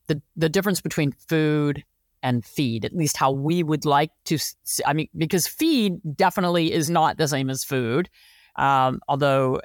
the 0.09 0.21
the 0.37 0.49
difference 0.49 0.81
between 0.81 1.13
food 1.13 1.85
and 2.23 2.45
feed, 2.45 2.85
at 2.85 2.95
least 2.95 3.17
how 3.17 3.31
we 3.31 3.63
would 3.63 3.85
like 3.85 4.11
to. 4.25 4.39
I 4.87 4.93
mean, 4.93 5.09
because 5.17 5.47
feed 5.47 5.99
definitely 6.17 6.73
is 6.73 6.91
not 6.91 7.17
the 7.17 7.29
same 7.29 7.51
as 7.51 7.65
food, 7.65 8.09
um, 8.57 9.01
although 9.09 9.61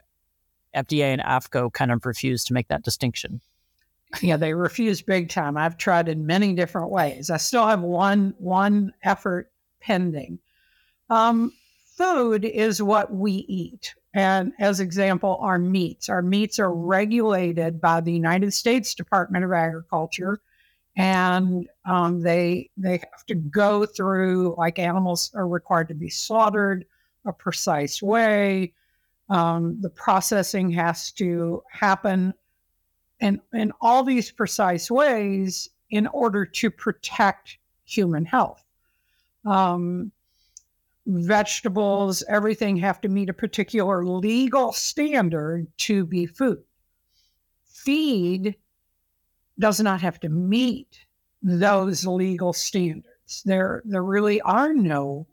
FDA 0.75 1.05
and 1.05 1.21
AAFCO 1.21 1.73
kind 1.73 1.91
of 1.91 2.05
refuse 2.05 2.43
to 2.45 2.53
make 2.53 2.67
that 2.67 2.83
distinction. 2.83 3.41
Yeah, 4.21 4.37
they 4.37 4.53
refuse 4.53 5.01
big 5.01 5.29
time. 5.29 5.57
I've 5.57 5.77
tried 5.77 6.07
in 6.07 6.25
many 6.25 6.53
different 6.53 6.91
ways. 6.91 7.29
I 7.29 7.37
still 7.37 7.65
have 7.65 7.81
one 7.81 8.35
one 8.37 8.93
effort 9.03 9.51
pending. 9.81 10.39
Um, 11.09 11.51
food 11.97 12.45
is 12.45 12.81
what 12.81 13.13
we 13.13 13.31
eat. 13.31 13.95
And 14.13 14.53
as 14.59 14.79
example, 14.79 15.37
our 15.41 15.57
meats. 15.57 16.09
Our 16.09 16.21
meats 16.21 16.59
are 16.59 16.73
regulated 16.73 17.81
by 17.81 18.01
the 18.01 18.13
United 18.13 18.53
States 18.53 18.93
Department 18.93 19.43
of 19.43 19.51
Agriculture 19.51 20.39
and 20.95 21.67
um, 21.85 22.21
they 22.21 22.69
they 22.77 22.97
have 22.97 23.25
to 23.27 23.35
go 23.35 23.85
through 23.85 24.55
like 24.57 24.79
animals 24.79 25.31
are 25.33 25.47
required 25.47 25.87
to 25.87 25.95
be 25.95 26.09
slaughtered 26.09 26.85
a 27.25 27.33
precise 27.33 28.01
way. 28.01 28.73
Um, 29.29 29.79
the 29.81 29.89
processing 29.89 30.69
has 30.71 31.11
to 31.13 31.63
happen 31.71 32.33
in 33.19 33.41
in 33.53 33.71
all 33.81 34.03
these 34.03 34.31
precise 34.31 34.91
ways 34.91 35.69
in 35.89 36.07
order 36.07 36.45
to 36.45 36.69
protect 36.69 37.57
human 37.85 38.25
health. 38.25 38.63
Um, 39.45 40.11
vegetables, 41.05 42.23
everything 42.29 42.77
have 42.77 43.01
to 43.01 43.09
meet 43.09 43.29
a 43.29 43.33
particular 43.33 44.05
legal 44.05 44.71
standard 44.71 45.67
to 45.77 46.05
be 46.05 46.25
food. 46.25 46.63
Feed 47.65 48.55
does 49.59 49.79
not 49.79 50.01
have 50.01 50.19
to 50.21 50.29
meet 50.29 50.99
those 51.41 52.05
legal 52.05 52.53
standards. 52.53 53.43
There, 53.45 53.81
there 53.85 54.03
really 54.03 54.41
are 54.41 54.73
no 54.73 55.27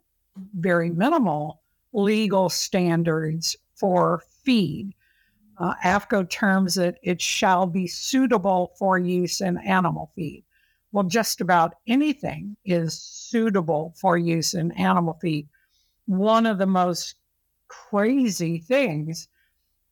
very 0.53 0.89
minimal 0.89 1.61
legal 1.93 2.49
standards 2.49 3.55
for 3.75 4.21
feed. 4.43 4.93
Uh, 5.57 5.73
AAFCO 5.83 6.29
terms 6.29 6.77
it, 6.77 6.97
it 7.03 7.21
shall 7.21 7.67
be 7.67 7.87
suitable 7.87 8.73
for 8.77 8.97
use 8.97 9.41
in 9.41 9.57
animal 9.59 10.11
feed. 10.15 10.43
Well, 10.91 11.03
just 11.05 11.39
about 11.39 11.75
anything 11.87 12.57
is 12.65 12.99
suitable 13.01 13.93
for 13.95 14.17
use 14.17 14.53
in 14.53 14.71
animal 14.73 15.17
feed. 15.21 15.47
One 16.05 16.45
of 16.45 16.57
the 16.57 16.65
most 16.65 17.15
crazy 17.67 18.59
things 18.59 19.29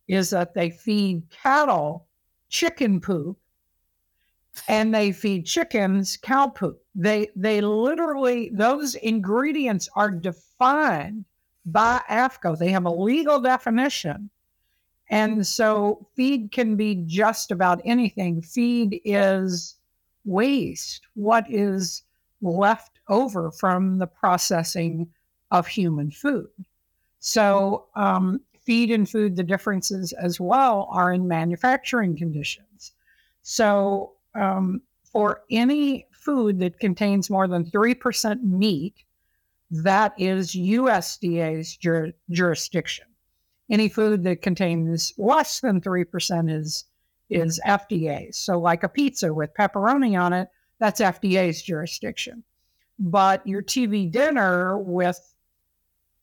is 0.07 0.31
that 0.31 0.53
they 0.53 0.69
feed 0.69 1.23
cattle 1.29 2.07
chicken 2.49 2.99
poop 2.99 3.38
and 4.67 4.93
they 4.93 5.11
feed 5.11 5.45
chickens 5.45 6.17
cow 6.17 6.47
poop. 6.47 6.83
They 6.95 7.29
they 7.35 7.61
literally 7.61 8.49
those 8.53 8.95
ingredients 8.95 9.89
are 9.95 10.11
defined 10.11 11.25
by 11.65 12.01
AAFCO. 12.09 12.57
They 12.57 12.69
have 12.69 12.85
a 12.85 12.91
legal 12.91 13.39
definition. 13.39 14.29
And 15.09 15.45
so 15.45 16.07
feed 16.15 16.51
can 16.51 16.75
be 16.75 17.03
just 17.07 17.51
about 17.51 17.81
anything. 17.83 18.41
Feed 18.41 19.01
is 19.03 19.75
waste, 20.25 21.07
what 21.15 21.45
is 21.49 22.03
left 22.41 22.99
over 23.09 23.51
from 23.51 23.97
the 23.97 24.07
processing 24.07 25.07
of 25.51 25.67
human 25.67 26.11
food. 26.11 26.49
So, 27.19 27.87
um, 27.95 28.39
feed 28.61 28.91
and 28.91 29.09
food, 29.09 29.35
the 29.35 29.43
differences 29.43 30.13
as 30.13 30.39
well 30.39 30.87
are 30.91 31.11
in 31.11 31.27
manufacturing 31.27 32.15
conditions. 32.15 32.93
So, 33.41 34.13
um, 34.35 34.81
for 35.11 35.41
any 35.49 36.07
food 36.11 36.59
that 36.59 36.79
contains 36.79 37.29
more 37.29 37.47
than 37.47 37.65
3% 37.65 38.43
meat, 38.43 38.95
that 39.71 40.13
is 40.17 40.55
USDA's 40.55 41.75
jur- 41.77 42.13
jurisdiction. 42.29 43.05
Any 43.69 43.89
food 43.89 44.23
that 44.23 44.41
contains 44.41 45.13
less 45.17 45.59
than 45.59 45.81
3% 45.81 46.51
is, 46.51 46.85
is 47.29 47.61
FDA. 47.65 48.33
So, 48.33 48.59
like 48.59 48.83
a 48.83 48.89
pizza 48.89 49.33
with 49.33 49.53
pepperoni 49.53 50.19
on 50.19 50.33
it, 50.33 50.49
that's 50.79 51.01
FDA's 51.01 51.61
jurisdiction. 51.61 52.43
But 52.97 53.45
your 53.45 53.61
TV 53.61 54.11
dinner 54.11 54.77
with 54.77 55.35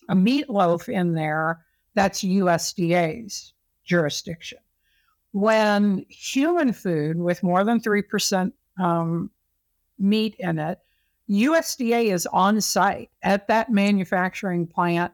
a 0.09 0.15
meatloaf 0.15 0.89
in 0.89 1.15
there, 1.15 1.65
that's 1.95 2.23
USDA's 2.23 3.53
jurisdiction 3.85 4.59
when 5.37 6.03
human 6.09 6.73
food 6.73 7.19
with 7.19 7.43
more 7.43 7.63
than 7.63 7.79
3% 7.79 8.51
um, 8.83 9.31
meat 9.99 10.35
in 10.39 10.59
it, 10.59 10.79
USDA 11.29 12.11
is 12.11 12.27
on 12.29 12.59
site 12.59 13.11
at 13.23 13.47
that 13.49 13.71
manufacturing 13.71 14.67
plant 14.67 15.13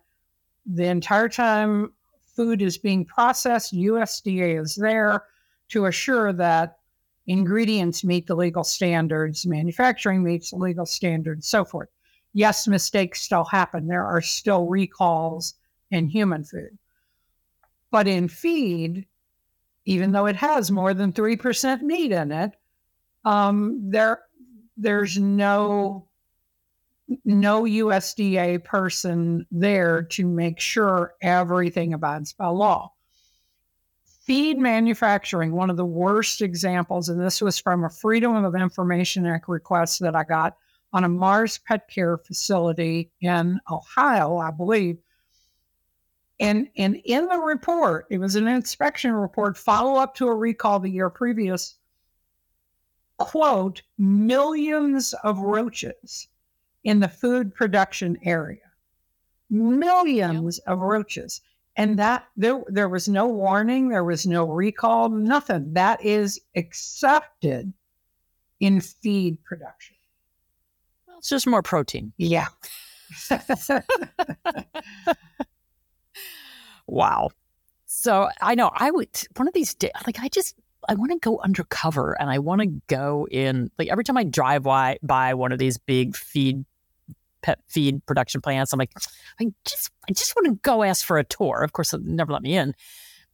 the 0.65 0.85
entire 0.85 1.29
time 1.29 1.93
food 2.25 2.63
is 2.63 2.79
being 2.79 3.05
processed. 3.05 3.75
USDA 3.75 4.63
is 4.63 4.77
there 4.77 5.25
to 5.71 5.87
assure 5.87 6.33
that 6.35 6.79
ingredients 7.27 8.05
meet 8.05 8.29
the 8.29 8.37
legal 8.37 8.63
standards, 8.63 9.45
manufacturing 9.45 10.23
meets 10.23 10.51
the 10.51 10.57
legal 10.57 10.87
standards, 10.87 11.49
so 11.49 11.65
forth. 11.65 11.89
Yes, 12.33 12.69
mistakes 12.69 13.23
still 13.23 13.45
happen. 13.45 13.89
There 13.89 14.07
are 14.07 14.23
still 14.23 14.69
recalls 14.69 15.55
in 15.91 16.07
human 16.07 16.45
food. 16.45 16.79
But 17.91 18.07
in 18.07 18.29
feed, 18.29 19.05
even 19.85 20.13
though 20.13 20.27
it 20.27 20.37
has 20.37 20.71
more 20.71 20.95
than 20.95 21.13
3% 21.13 21.83
meat 21.83 22.13
in 22.13 22.33
it, 22.33 22.53
um, 23.25 23.81
there, 23.91 24.21
there's 24.77 25.19
no, 25.19 26.09
no 27.25 27.63
USDA 27.63 28.65
person 28.65 29.47
there 29.51 30.03
to 30.03 30.27
make 30.27 30.61
sure 30.61 31.15
everything 31.23 31.95
abides 31.95 32.33
by 32.33 32.47
law. 32.47 32.93
Feed 34.25 34.59
manufacturing, 34.59 35.53
one 35.53 35.69
of 35.69 35.77
the 35.77 35.85
worst 35.85 36.43
examples, 36.43 37.09
and 37.09 37.21
this 37.21 37.41
was 37.41 37.59
from 37.59 37.85
a 37.85 37.91
Freedom 37.91 38.45
of 38.45 38.55
Information 38.55 39.27
Act 39.27 39.49
request 39.49 40.01
that 40.01 40.15
I 40.15 40.23
got 40.23 40.57
on 40.93 41.05
a 41.05 41.09
Mars 41.09 41.59
Pet 41.59 41.89
Care 41.89 42.19
facility 42.19 43.11
in 43.21 43.59
Ohio, 43.71 44.37
I 44.39 44.53
believe, 44.53 44.99
and, 46.43 46.69
and 46.77 47.01
in 47.05 47.29
the 47.29 47.39
report, 47.39 48.07
it 48.11 48.19
was 48.19 48.35
an 48.35 48.49
inspection 48.49 49.13
report, 49.13 49.57
follow 49.57 49.95
up 49.95 50.17
to 50.17 50.27
a 50.27 50.35
recall 50.35 50.81
the 50.81 50.91
year 50.91 51.09
previous, 51.09 51.77
quote, 53.17 53.83
millions 53.97 55.15
of 55.23 55.39
roaches 55.39 56.27
in 56.83 56.99
the 56.99 57.07
food 57.07 57.55
production 57.55 58.19
area. 58.25 58.59
Millions 59.51 60.59
yep. 60.67 60.73
of 60.73 60.81
roaches. 60.81 61.43
And 61.77 61.97
that 62.01 62.27
there, 62.37 62.61
there 62.67 62.89
was 62.89 63.09
no 63.09 63.29
warning, 63.29 63.89
there 63.89 64.03
was 64.03 64.27
no 64.27 64.45
recall, 64.45 65.11
nothing. 65.11 65.73
That 65.75 66.05
is 66.05 66.41
accepted 66.57 67.73
in 68.59 68.81
feed 68.81 69.41
production. 69.45 69.95
Well, 71.07 71.19
it's 71.19 71.29
just 71.29 71.47
more 71.47 71.63
protein. 71.63 72.13
Yeah. 72.17 72.49
Wow. 76.93 77.31
So 77.87 78.29
I 78.43 78.55
know 78.55 78.71
I 78.75 78.91
would 78.91 79.09
one 79.37 79.49
of 79.49 79.55
these 79.55 79.75
days, 79.75 79.93
like 80.07 80.19
I 80.21 80.29
just 80.29 80.55
I 80.89 80.95
want 80.95 81.11
to 81.11 81.19
go 81.19 81.41
undercover 81.41 82.21
and 82.21 82.29
I 82.31 82.39
want 82.39 82.61
to 82.61 82.67
go 82.87 83.27
in 83.31 83.71
like 83.79 83.89
every 83.89 84.05
time 84.05 84.19
I 84.19 84.25
drive 84.25 84.65
by, 84.65 84.99
by 85.03 85.33
one 85.33 85.53
of 85.53 85.59
these 85.59 85.79
big 85.79 86.15
feed 86.15 86.67
pet 87.41 87.61
feed 87.67 88.05
production 88.05 88.43
plants, 88.43 88.75
I'm 88.75 88.79
like, 88.79 88.91
I 89.41 89.47
just 89.65 89.91
I 90.07 90.13
just 90.13 90.37
want 90.37 90.49
to 90.49 90.61
go 90.63 90.83
ask 90.83 91.05
for 91.05 91.19
a 91.19 91.25
tour. 91.25 91.63
Of 91.63 91.73
course, 91.73 91.93
they'll 91.93 92.03
never 92.03 92.31
let 92.31 92.43
me 92.43 92.57
in. 92.57 92.75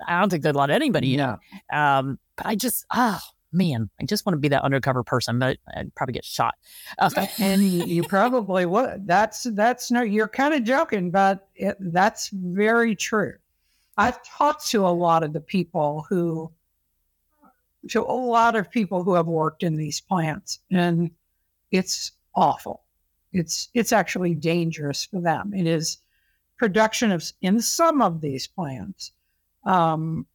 I 0.06 0.20
don't 0.20 0.30
think 0.30 0.44
they'd 0.44 0.54
let 0.54 0.70
anybody 0.70 1.14
in. 1.14 1.36
Um, 1.72 2.20
but 2.36 2.46
I 2.46 2.54
just 2.54 2.86
oh 2.94 3.20
man, 3.52 3.90
I 4.00 4.04
just 4.04 4.24
want 4.24 4.34
to 4.34 4.40
be 4.40 4.48
that 4.48 4.62
undercover 4.62 5.02
person, 5.02 5.40
but 5.40 5.58
I'd 5.74 5.92
probably 5.96 6.12
get 6.12 6.24
shot. 6.24 6.54
Uh, 6.98 7.26
and 7.40 7.62
you 7.62 8.04
probably 8.04 8.66
would. 8.66 9.06
That's 9.06 9.42
that's 9.42 9.90
no. 9.90 10.02
You're 10.02 10.28
kind 10.28 10.54
of 10.54 10.62
joking, 10.62 11.10
but 11.10 11.48
it, 11.56 11.76
that's 11.80 12.28
very 12.28 12.94
true. 12.94 13.34
I've 13.98 14.22
talked 14.22 14.68
to 14.68 14.86
a 14.86 14.88
lot 14.88 15.24
of 15.24 15.32
the 15.32 15.40
people 15.40 16.06
who, 16.08 16.52
to 17.88 18.00
a 18.00 18.04
lot 18.04 18.54
of 18.54 18.70
people 18.70 19.02
who 19.02 19.14
have 19.14 19.26
worked 19.26 19.64
in 19.64 19.74
these 19.74 20.00
plants, 20.00 20.60
and 20.70 21.10
it's 21.72 22.12
awful. 22.34 22.84
It's 23.32 23.68
it's 23.74 23.92
actually 23.92 24.34
dangerous 24.34 25.04
for 25.04 25.20
them. 25.20 25.52
It 25.52 25.66
is 25.66 25.98
production 26.56 27.10
of 27.10 27.24
in 27.42 27.60
some 27.60 28.00
of 28.00 28.20
these 28.20 28.46
plants 28.46 29.12
um, 29.64 30.26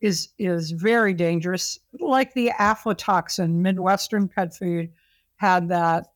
is 0.00 0.30
is 0.38 0.72
very 0.72 1.14
dangerous. 1.14 1.78
Like 2.00 2.34
the 2.34 2.50
aflatoxin, 2.58 3.52
Midwestern 3.54 4.28
Pet 4.28 4.54
Food 4.54 4.90
had 5.36 5.68
that 5.68 6.08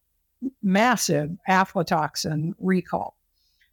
massive 0.63 1.31
aflatoxin 1.49 2.55
recall. 2.59 3.16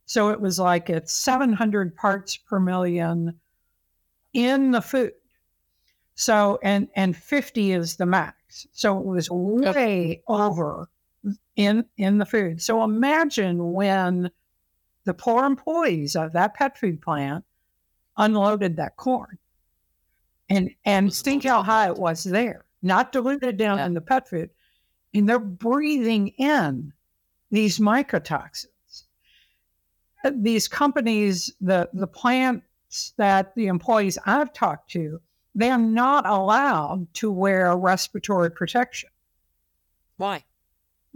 So 0.05 0.29
it 0.29 0.41
was 0.41 0.59
like 0.59 0.89
it's 0.89 1.13
700 1.13 1.95
parts 1.95 2.37
per 2.37 2.59
million 2.59 3.39
in 4.33 4.71
the 4.71 4.81
food. 4.81 5.13
So 6.15 6.59
and 6.61 6.87
and 6.95 7.15
50 7.15 7.71
is 7.71 7.95
the 7.95 8.05
max. 8.05 8.67
So 8.71 8.97
it 8.99 9.05
was 9.05 9.29
way 9.31 10.21
over 10.27 10.89
in 11.55 11.85
in 11.97 12.17
the 12.17 12.25
food. 12.25 12.61
So 12.61 12.83
imagine 12.83 13.73
when 13.73 14.29
the 15.05 15.13
poor 15.13 15.45
employees 15.45 16.15
of 16.15 16.33
that 16.33 16.53
pet 16.53 16.77
food 16.77 17.01
plant 17.01 17.43
unloaded 18.17 18.77
that 18.77 18.97
corn. 18.97 19.37
And 20.49 20.69
and 20.85 21.13
think 21.13 21.45
how 21.45 21.63
high 21.63 21.87
it 21.87 21.97
was 21.97 22.23
there, 22.23 22.65
not 22.81 23.11
diluted 23.11 23.57
down 23.57 23.77
yeah. 23.77 23.85
in 23.85 23.93
the 23.93 24.01
pet 24.01 24.29
food. 24.29 24.49
And 25.13 25.27
they're 25.27 25.39
breathing 25.39 26.29
in 26.29 26.93
these 27.49 27.79
mycotoxins. 27.79 28.67
These 30.31 30.67
companies, 30.67 31.51
the 31.59 31.89
the 31.93 32.07
plants 32.07 33.13
that 33.17 33.53
the 33.55 33.67
employees 33.67 34.17
I've 34.25 34.53
talked 34.53 34.91
to, 34.91 35.19
they're 35.55 35.77
not 35.77 36.25
allowed 36.25 37.07
to 37.15 37.31
wear 37.31 37.75
respiratory 37.75 38.51
protection. 38.51 39.09
Why? 40.17 40.45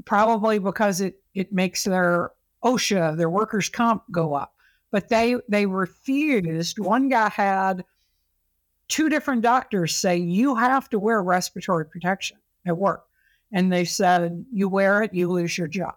Probably 0.05 0.59
because 0.59 1.01
it, 1.01 1.21
it 1.33 1.53
makes 1.53 1.83
their 1.83 2.31
OSHA, 2.63 3.17
their 3.17 3.29
workers' 3.29 3.69
comp 3.69 4.03
go 4.11 4.33
up. 4.33 4.53
But 4.91 5.09
they 5.09 5.35
they 5.47 5.65
refused. 5.65 6.79
One 6.79 7.09
guy 7.09 7.29
had 7.29 7.85
two 8.87 9.09
different 9.09 9.41
doctors 9.41 9.95
say 9.95 10.17
you 10.17 10.55
have 10.55 10.89
to 10.89 10.99
wear 10.99 11.21
respiratory 11.21 11.85
protection 11.85 12.37
at 12.65 12.77
work. 12.77 13.05
And 13.51 13.71
they 13.71 13.85
said, 13.85 14.45
you 14.51 14.67
wear 14.67 15.03
it, 15.03 15.13
you 15.13 15.29
lose 15.29 15.57
your 15.57 15.67
job. 15.67 15.95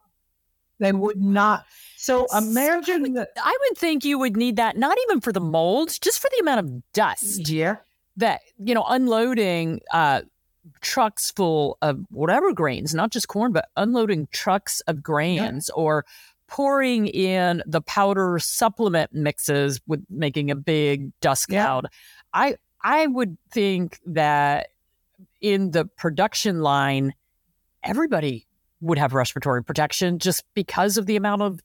They 0.80 0.92
would 0.92 1.20
not. 1.20 1.66
So 1.96 2.26
imagine 2.37 2.94
I 2.94 2.99
would, 3.00 3.14
that. 3.14 3.28
I 3.37 3.56
would 3.60 3.78
think 3.78 4.04
you 4.04 4.18
would 4.18 4.37
need 4.37 4.56
that, 4.56 4.76
not 4.76 4.96
even 5.04 5.20
for 5.20 5.32
the 5.32 5.40
molds, 5.40 5.99
just 5.99 6.18
for 6.18 6.28
the 6.34 6.40
amount 6.40 6.60
of 6.60 6.92
dust. 6.92 7.49
Yeah. 7.49 7.76
That, 8.16 8.40
you 8.58 8.75
know, 8.75 8.84
unloading 8.88 9.80
uh, 9.92 10.22
trucks 10.80 11.30
full 11.30 11.78
of 11.82 12.00
whatever 12.10 12.52
grains, 12.52 12.94
not 12.94 13.10
just 13.10 13.28
corn, 13.28 13.52
but 13.52 13.68
unloading 13.76 14.28
trucks 14.32 14.80
of 14.82 15.02
grains 15.02 15.70
yeah. 15.70 15.80
or 15.80 16.04
pouring 16.49 17.06
in 17.06 17.62
the 17.66 17.80
powder 17.80 18.38
supplement 18.40 19.12
mixes 19.12 19.80
with 19.87 20.04
making 20.10 20.50
a 20.50 20.56
big 20.56 21.12
dust 21.20 21.49
cloud. 21.49 21.84
Yeah. 21.84 21.90
I 22.32 22.56
I 22.82 23.06
would 23.06 23.37
think 23.50 24.00
that 24.06 24.68
in 25.40 25.70
the 25.70 25.84
production 25.84 26.60
line, 26.60 27.14
everybody 27.82 28.46
would 28.80 28.99
have 28.99 29.14
respiratory 29.14 29.62
protection 29.62 30.18
just 30.18 30.44
because 30.54 30.96
of 30.96 31.06
the 31.06 31.16
amount 31.16 31.42
of 31.42 31.60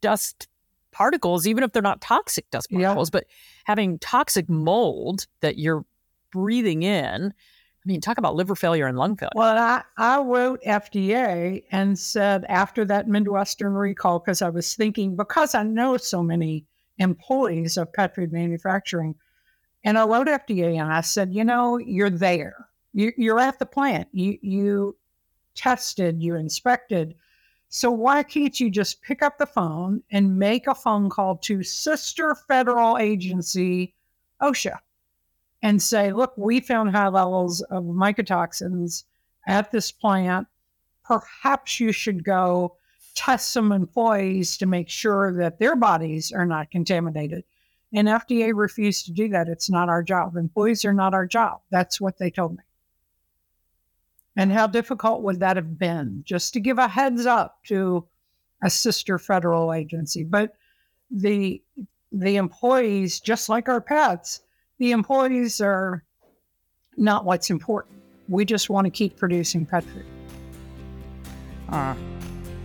dust 0.00 0.48
particles, 0.92 1.46
even 1.46 1.64
if 1.64 1.72
they're 1.72 1.82
not 1.82 2.00
toxic 2.00 2.48
dust 2.50 2.70
particles, 2.70 3.08
yeah. 3.08 3.20
but 3.20 3.24
having 3.64 3.98
toxic 3.98 4.48
mold 4.48 5.26
that 5.40 5.58
you're 5.58 5.84
breathing 6.30 6.82
in. 6.82 7.32
I 7.32 7.86
mean, 7.86 8.00
talk 8.00 8.16
about 8.16 8.34
liver 8.34 8.54
failure 8.54 8.86
and 8.86 8.96
lung 8.96 9.16
failure. 9.16 9.32
Well, 9.34 9.58
I, 9.58 9.82
I 9.98 10.20
wrote 10.20 10.62
FDA 10.62 11.64
and 11.70 11.98
said 11.98 12.46
after 12.48 12.84
that 12.86 13.08
Midwestern 13.08 13.74
recall, 13.74 14.20
because 14.20 14.40
I 14.40 14.48
was 14.48 14.74
thinking, 14.74 15.16
because 15.16 15.54
I 15.54 15.64
know 15.64 15.96
so 15.98 16.22
many 16.22 16.64
employees 16.98 17.76
of 17.76 17.92
pet 17.92 18.14
food 18.14 18.32
manufacturing, 18.32 19.14
and 19.84 19.98
I 19.98 20.06
wrote 20.06 20.28
FDA 20.28 20.80
and 20.80 20.90
I 20.90 21.02
said, 21.02 21.34
you 21.34 21.44
know, 21.44 21.76
you're 21.76 22.08
there. 22.08 22.68
You, 22.94 23.12
you're 23.18 23.40
at 23.40 23.58
the 23.58 23.66
plant. 23.66 24.08
You, 24.12 24.38
you 24.40 24.96
tested, 25.54 26.22
you 26.22 26.34
inspected. 26.34 27.14
So 27.68 27.90
why 27.90 28.22
can't 28.22 28.58
you 28.60 28.70
just 28.70 29.02
pick 29.02 29.22
up 29.22 29.38
the 29.38 29.46
phone 29.46 30.02
and 30.10 30.38
make 30.38 30.66
a 30.66 30.74
phone 30.74 31.10
call 31.10 31.36
to 31.38 31.62
sister 31.62 32.36
federal 32.46 32.98
agency 32.98 33.94
OSHA 34.40 34.78
and 35.62 35.82
say, 35.82 36.12
look, 36.12 36.34
we 36.36 36.60
found 36.60 36.90
high 36.90 37.08
levels 37.08 37.62
of 37.62 37.84
mycotoxins 37.84 39.04
at 39.46 39.72
this 39.72 39.90
plant. 39.90 40.46
Perhaps 41.04 41.80
you 41.80 41.90
should 41.90 42.22
go 42.22 42.76
test 43.14 43.50
some 43.50 43.72
employees 43.72 44.56
to 44.58 44.66
make 44.66 44.88
sure 44.88 45.32
that 45.32 45.58
their 45.58 45.76
bodies 45.76 46.32
are 46.32 46.46
not 46.46 46.70
contaminated. 46.70 47.44
And 47.92 48.08
FDA 48.08 48.52
refused 48.54 49.06
to 49.06 49.12
do 49.12 49.28
that. 49.28 49.48
It's 49.48 49.70
not 49.70 49.88
our 49.88 50.02
job. 50.02 50.36
Employees 50.36 50.84
are 50.84 50.92
not 50.92 51.14
our 51.14 51.26
job. 51.26 51.60
That's 51.70 52.00
what 52.00 52.18
they 52.18 52.30
told 52.30 52.52
me. 52.52 52.62
And 54.36 54.50
how 54.50 54.66
difficult 54.66 55.22
would 55.22 55.40
that 55.40 55.56
have 55.56 55.78
been 55.78 56.22
just 56.24 56.52
to 56.54 56.60
give 56.60 56.78
a 56.78 56.88
heads 56.88 57.24
up 57.26 57.62
to 57.64 58.04
a 58.62 58.70
sister 58.70 59.18
federal 59.18 59.72
agency? 59.72 60.24
But 60.24 60.54
the 61.10 61.62
the 62.10 62.36
employees, 62.36 63.20
just 63.20 63.48
like 63.48 63.68
our 63.68 63.80
pets, 63.80 64.42
the 64.78 64.92
employees 64.92 65.60
are 65.60 66.04
not 66.96 67.24
what's 67.24 67.50
important. 67.50 68.00
We 68.28 68.44
just 68.44 68.70
want 68.70 68.86
to 68.86 68.90
keep 68.90 69.16
producing 69.16 69.66
pet 69.66 69.84
food. 69.84 70.06
Uh. 71.68 71.94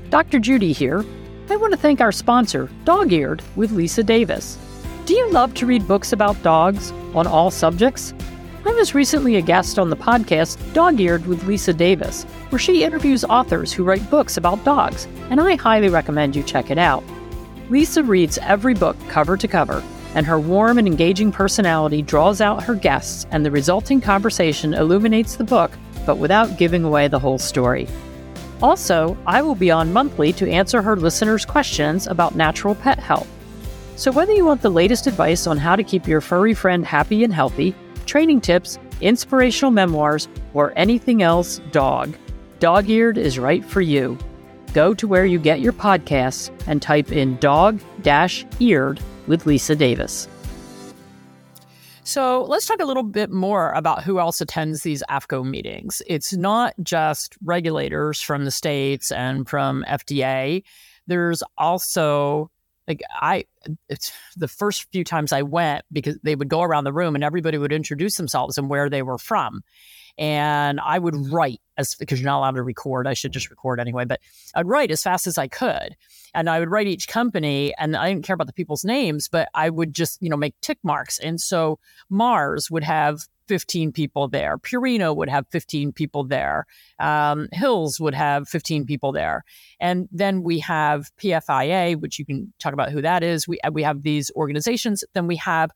Dr. 0.10 0.40
Judy 0.40 0.72
here. 0.72 1.06
I 1.50 1.56
want 1.56 1.74
to 1.74 1.80
thank 1.80 2.02
our 2.02 2.12
sponsor, 2.12 2.70
Dog 2.84 3.12
Eared, 3.12 3.42
with 3.56 3.72
Lisa 3.72 4.04
Davis. 4.04 4.58
Do 5.06 5.14
you 5.14 5.32
love 5.32 5.54
to 5.56 5.66
read 5.66 5.88
books 5.88 6.14
about 6.14 6.42
dogs 6.44 6.92
on 7.14 7.26
all 7.26 7.50
subjects? 7.50 8.14
I 8.66 8.72
was 8.72 8.94
recently 8.94 9.38
a 9.38 9.42
guest 9.42 9.80
on 9.80 9.90
the 9.90 9.96
podcast 9.96 10.58
Dog 10.74 11.00
Eared 11.00 11.26
with 11.28 11.46
Lisa 11.46 11.74
Davis, 11.74 12.24
where 12.50 12.60
she 12.60 12.84
interviews 12.84 13.24
authors 13.24 13.72
who 13.72 13.86
write 13.86 14.10
books 14.10 14.36
about 14.36 14.66
dogs, 14.66 15.08
and 15.30 15.40
I 15.40 15.56
highly 15.56 15.88
recommend 15.88 16.36
you 16.36 16.44
check 16.44 16.70
it 16.70 16.78
out. 16.78 17.04
Lisa 17.70 18.04
reads 18.04 18.38
every 18.40 18.74
book 18.74 18.98
cover 19.08 19.38
to 19.38 19.48
cover, 19.48 19.82
and 20.14 20.26
her 20.26 20.40
warm 20.40 20.78
and 20.78 20.88
engaging 20.88 21.32
personality 21.32 22.02
draws 22.02 22.42
out 22.42 22.64
her 22.64 22.76
guests, 22.76 23.26
and 23.32 23.46
the 23.46 23.52
resulting 23.52 24.02
conversation 24.02 24.74
illuminates 24.74 25.38
the 25.38 25.46
book, 25.46 25.72
but 26.06 26.18
without 26.18 26.58
giving 26.58 26.84
away 26.84 27.08
the 27.08 27.20
whole 27.20 27.38
story. 27.38 27.88
Also, 28.62 29.18
I 29.26 29.42
will 29.42 29.56
be 29.56 29.72
on 29.72 29.94
monthly 29.94 30.34
to 30.34 30.52
answer 30.52 30.82
her 30.82 30.98
listeners' 30.98 31.46
questions 31.46 32.08
about 32.08 32.36
natural 32.36 32.76
pet 32.76 33.00
health. 33.00 33.28
So, 33.96 34.12
whether 34.12 34.34
you 34.34 34.46
want 34.46 34.62
the 34.62 34.70
latest 34.70 35.08
advice 35.08 35.48
on 35.48 35.58
how 35.58 35.78
to 35.78 35.84
keep 35.84 36.08
your 36.08 36.20
furry 36.20 36.54
friend 36.54 36.86
happy 36.86 37.24
and 37.24 37.34
healthy, 37.34 37.74
training 38.10 38.42
tips, 38.42 38.80
inspirational 39.02 39.72
memoirs, 39.72 40.28
or 40.54 40.74
anything 40.76 41.22
else 41.22 41.62
dog, 41.72 42.16
Dog 42.60 42.90
Eared 42.90 43.18
is 43.18 43.40
right 43.40 43.64
for 43.64 43.80
you. 43.80 44.18
Go 44.74 44.94
to 44.94 45.08
where 45.08 45.26
you 45.26 45.40
get 45.40 45.62
your 45.62 45.72
podcasts 45.72 46.52
and 46.68 46.82
type 46.82 47.12
in 47.12 47.38
dog 47.38 47.80
eared 48.60 49.00
with 49.28 49.46
Lisa 49.46 49.76
Davis. 49.76 50.28
So 52.04 52.44
let's 52.46 52.66
talk 52.66 52.82
a 52.82 52.86
little 52.86 53.04
bit 53.04 53.30
more 53.30 53.72
about 53.74 54.04
who 54.04 54.20
else 54.20 54.42
attends 54.42 54.82
these 54.82 55.04
AAFCO 55.10 55.48
meetings. 55.48 56.02
It's 56.08 56.34
not 56.34 56.74
just 56.82 57.38
regulators 57.44 58.20
from 58.20 58.46
the 58.46 58.52
states 58.52 59.12
and 59.12 59.48
from 59.48 59.86
FDA. 59.88 60.64
There's 61.08 61.44
also 61.58 62.50
like 62.90 63.02
I, 63.14 63.46
it's 63.88 64.12
the 64.36 64.48
first 64.48 64.92
few 64.92 65.04
times 65.04 65.32
I 65.32 65.44
went 65.44 65.86
because 65.92 66.18
they 66.24 66.36
would 66.36 66.50
go 66.50 66.62
around 66.62 66.84
the 66.84 66.94
room 66.94 67.16
and 67.16 67.24
everybody 67.24 67.58
would 67.58 67.72
introduce 67.72 68.18
themselves 68.18 68.58
and 68.58 68.70
where 68.70 68.90
they 68.90 69.04
were 69.04 69.20
from. 69.20 69.62
And 70.18 70.82
I 70.82 71.00
would 71.00 71.16
write 71.32 71.62
as 71.78 71.96
because 71.96 72.20
you're 72.20 72.26
not 72.26 72.40
allowed 72.40 72.56
to 72.56 72.64
record. 72.64 73.08
I 73.08 73.14
should 73.14 73.32
just 73.32 73.50
record 73.50 73.80
anyway, 73.80 74.04
but 74.04 74.20
I'd 74.54 74.68
write 74.68 74.92
as 74.92 75.04
fast 75.04 75.28
as 75.28 75.38
I 75.38 75.48
could. 75.48 75.96
And 76.34 76.50
I 76.50 76.60
would 76.60 76.70
write 76.70 76.88
each 76.88 77.08
company 77.08 77.74
and 77.78 77.96
I 77.96 78.10
didn't 78.10 78.26
care 78.26 78.34
about 78.34 78.48
the 78.48 78.54
people's 78.54 78.84
names, 78.84 79.30
but 79.30 79.48
I 79.54 79.70
would 79.70 79.94
just, 79.94 80.22
you 80.22 80.30
know, 80.30 80.36
make 80.36 80.60
tick 80.62 80.80
marks. 80.84 81.20
And 81.20 81.40
so 81.40 81.80
Mars 82.10 82.70
would 82.70 82.84
have 82.84 83.20
15 83.50 83.92
people 83.92 84.28
there. 84.28 84.60
Purina 84.60 85.14
would 85.16 85.28
have 85.28 85.48
15 85.50 85.92
people 85.92 86.24
there. 86.24 86.68
Um, 87.00 87.48
Hills 87.52 88.00
would 88.00 88.14
have 88.14 88.48
15 88.48 88.86
people 88.86 89.12
there. 89.12 89.44
And 89.80 90.08
then 90.12 90.44
we 90.44 90.60
have 90.60 91.10
PFIA, 91.18 92.00
which 92.00 92.20
you 92.20 92.26
can 92.26 92.54
talk 92.60 92.74
about 92.74 92.92
who 92.92 93.02
that 93.02 93.24
is. 93.24 93.48
We, 93.48 93.60
we 93.72 93.82
have 93.82 94.04
these 94.04 94.30
organizations. 94.36 95.04
Then 95.14 95.26
we 95.26 95.38
have 95.38 95.72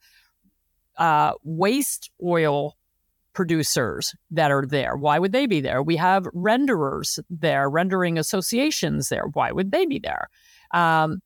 uh, 0.97 1.33
waste 1.43 2.12
oil 2.23 2.77
producers 3.33 4.13
that 4.29 4.51
are 4.51 4.67
there. 4.67 4.95
Why 4.95 5.17
would 5.17 5.31
they 5.31 5.47
be 5.47 5.59
there? 5.59 5.81
We 5.81 5.95
have 5.95 6.25
renderers 6.25 7.17
there, 7.31 7.67
rendering 7.67 8.19
associations 8.19 9.09
there. 9.09 9.25
Why 9.33 9.51
would 9.51 9.71
they 9.71 9.88
be 9.88 9.97
there? 9.97 10.29
Um, 10.71 11.23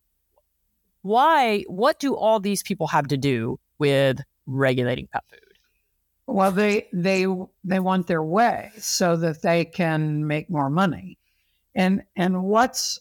why? 1.02 1.66
What 1.68 2.00
do 2.00 2.16
all 2.16 2.40
these 2.40 2.64
people 2.64 2.88
have 2.88 3.08
to 3.08 3.18
do 3.18 3.60
with 3.80 4.22
regulating 4.46 5.08
pet 5.12 5.26
food? 5.30 5.47
Well, 6.28 6.52
they 6.52 6.90
they 6.92 7.26
they 7.64 7.80
want 7.80 8.08
their 8.08 8.24
way 8.24 8.72
so 8.78 9.16
that 9.16 9.42
they 9.42 9.64
can 9.64 10.28
make 10.28 10.50
more 10.50 10.70
money. 10.70 11.18
And 11.74 12.04
and 12.18 12.44
what's 12.44 13.00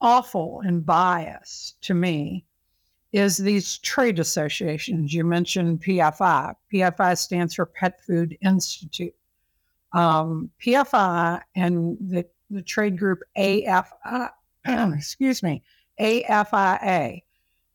awful 0.00 0.60
and 0.60 0.84
biased 0.84 1.80
to 1.82 1.94
me 1.94 2.44
is 3.12 3.38
these 3.38 3.78
trade 3.78 4.18
associations. 4.18 5.14
You 5.14 5.24
mentioned 5.24 5.80
PFI. 5.82 6.54
PFI 6.72 7.16
stands 7.16 7.54
for 7.54 7.64
Pet 7.64 8.00
Food 8.04 8.36
Institute. 8.42 9.14
Um, 9.92 10.50
PFI 10.60 11.40
and 11.54 11.96
the, 12.00 12.26
the 12.50 12.62
trade 12.62 12.98
group 12.98 13.20
AFI, 13.38 14.30
excuse 14.66 15.42
me, 15.44 15.62
AFIA, 16.00 17.22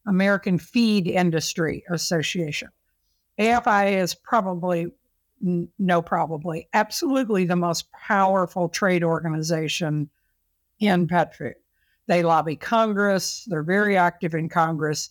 American 0.06 0.60
Feed 0.60 1.08
Industry 1.08 1.86
Association. 1.90 2.68
AFI 3.40 3.94
is 3.94 4.14
probably, 4.14 4.92
no, 5.42 6.02
probably, 6.02 6.68
absolutely 6.74 7.46
the 7.46 7.56
most 7.56 7.92
powerful 7.92 8.68
trade 8.70 9.04
organization 9.04 10.10
in 10.80 11.08
pet 11.08 11.36
food. 11.36 11.56
They 12.08 12.24
lobby 12.24 12.56
Congress. 12.56 13.46
They're 13.46 13.64
very 13.64 13.96
active 13.96 14.34
in 14.34 14.50
Congress. 14.50 15.10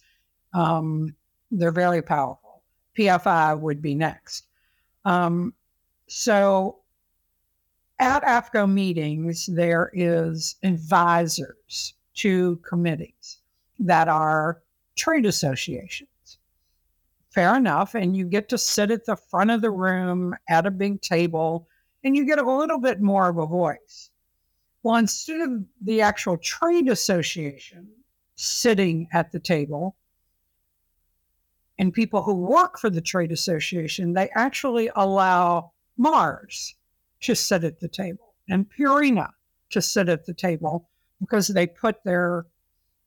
Um, 0.52 1.14
they're 1.50 1.70
very 1.70 2.02
powerful. 2.02 2.62
PFI 2.98 3.58
would 3.60 3.80
be 3.80 3.94
next. 3.94 4.46
Um, 5.04 5.54
so 6.08 6.78
at 7.98 8.22
AAFCO 8.22 8.70
meetings, 8.70 9.46
there 9.46 9.90
is 9.94 10.56
advisors 10.62 11.94
to 12.14 12.56
committees 12.68 13.38
that 13.78 14.08
are 14.08 14.60
trade 14.96 15.26
associations. 15.26 16.08
Fair 17.38 17.54
enough. 17.54 17.94
And 17.94 18.16
you 18.16 18.24
get 18.24 18.48
to 18.48 18.58
sit 18.58 18.90
at 18.90 19.04
the 19.04 19.14
front 19.14 19.52
of 19.52 19.62
the 19.62 19.70
room 19.70 20.34
at 20.48 20.66
a 20.66 20.72
big 20.72 21.00
table 21.00 21.68
and 22.02 22.16
you 22.16 22.26
get 22.26 22.40
a 22.40 22.52
little 22.52 22.80
bit 22.80 23.00
more 23.00 23.28
of 23.28 23.38
a 23.38 23.46
voice. 23.46 24.10
Well, 24.82 24.96
instead 24.96 25.42
of 25.42 25.62
the 25.80 26.00
actual 26.00 26.36
trade 26.38 26.88
association 26.88 27.86
sitting 28.34 29.06
at 29.12 29.30
the 29.30 29.38
table 29.38 29.94
and 31.78 31.92
people 31.92 32.24
who 32.24 32.34
work 32.34 32.76
for 32.76 32.90
the 32.90 33.00
trade 33.00 33.30
association, 33.30 34.14
they 34.14 34.30
actually 34.34 34.90
allow 34.96 35.70
Mars 35.96 36.74
to 37.20 37.36
sit 37.36 37.62
at 37.62 37.78
the 37.78 37.86
table 37.86 38.34
and 38.48 38.66
Purina 38.68 39.30
to 39.70 39.80
sit 39.80 40.08
at 40.08 40.26
the 40.26 40.34
table 40.34 40.88
because 41.20 41.46
they 41.46 41.68
put 41.68 42.02
their, 42.02 42.46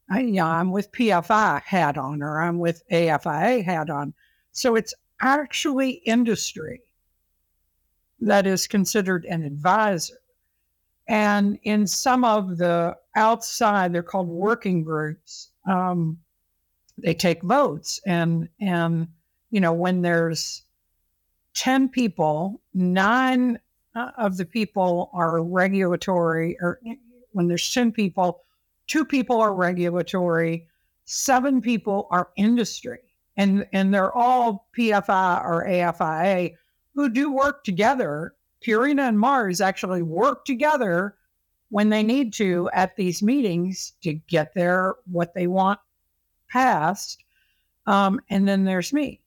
yeah, 0.09 0.47
I'm 0.47 0.71
with 0.71 0.89
PFI 0.93 1.63
hat 1.63 1.97
on 1.97 2.23
or 2.23 2.41
I'm 2.41 2.59
with 2.59 2.81
AFIA 2.89 3.61
hat 3.61 3.89
on. 3.89 4.13
So 4.51 4.75
it's 4.75 4.93
actually 5.21 6.01
industry 6.05 6.81
that 8.19 8.45
is 8.45 8.67
considered 8.67 9.25
an 9.25 9.43
advisor. 9.43 10.15
And 11.07 11.59
in 11.63 11.87
some 11.87 12.23
of 12.23 12.57
the 12.57 12.95
outside, 13.15 13.91
they're 13.91 14.03
called 14.03 14.27
working 14.27 14.83
groups. 14.83 15.49
Um, 15.67 16.17
they 16.97 17.13
take 17.13 17.41
votes, 17.41 17.99
and 18.05 18.47
and 18.59 19.07
you 19.49 19.59
know 19.59 19.73
when 19.73 20.01
there's 20.01 20.63
ten 21.53 21.89
people, 21.89 22.61
nine 22.73 23.59
uh, 23.95 24.11
of 24.17 24.37
the 24.37 24.45
people 24.45 25.09
are 25.13 25.43
regulatory, 25.43 26.57
or 26.61 26.79
when 27.31 27.47
there's 27.47 27.73
ten 27.73 27.91
people, 27.91 28.43
two 28.87 29.03
people 29.03 29.41
are 29.41 29.53
regulatory, 29.53 30.67
seven 31.05 31.61
people 31.61 32.07
are 32.11 32.29
industry, 32.37 32.99
and 33.37 33.65
and 33.71 33.93
they're 33.93 34.15
all 34.15 34.67
PFI 34.77 35.43
or 35.43 35.65
AFIA 35.65 36.55
who 36.95 37.09
do 37.09 37.31
work 37.31 37.63
together. 37.63 38.33
Purina 38.65 39.07
and 39.07 39.19
Mars 39.19 39.61
actually 39.61 40.03
work 40.03 40.45
together 40.45 41.15
when 41.69 41.89
they 41.89 42.03
need 42.03 42.33
to 42.33 42.69
at 42.73 42.95
these 42.95 43.23
meetings 43.23 43.93
to 44.03 44.13
get 44.13 44.53
their 44.53 44.95
what 45.05 45.33
they 45.33 45.47
want 45.47 45.79
passed. 46.49 47.23
Um, 47.87 48.19
and 48.29 48.47
then 48.47 48.65
there's 48.65 48.93
me. 48.93 49.21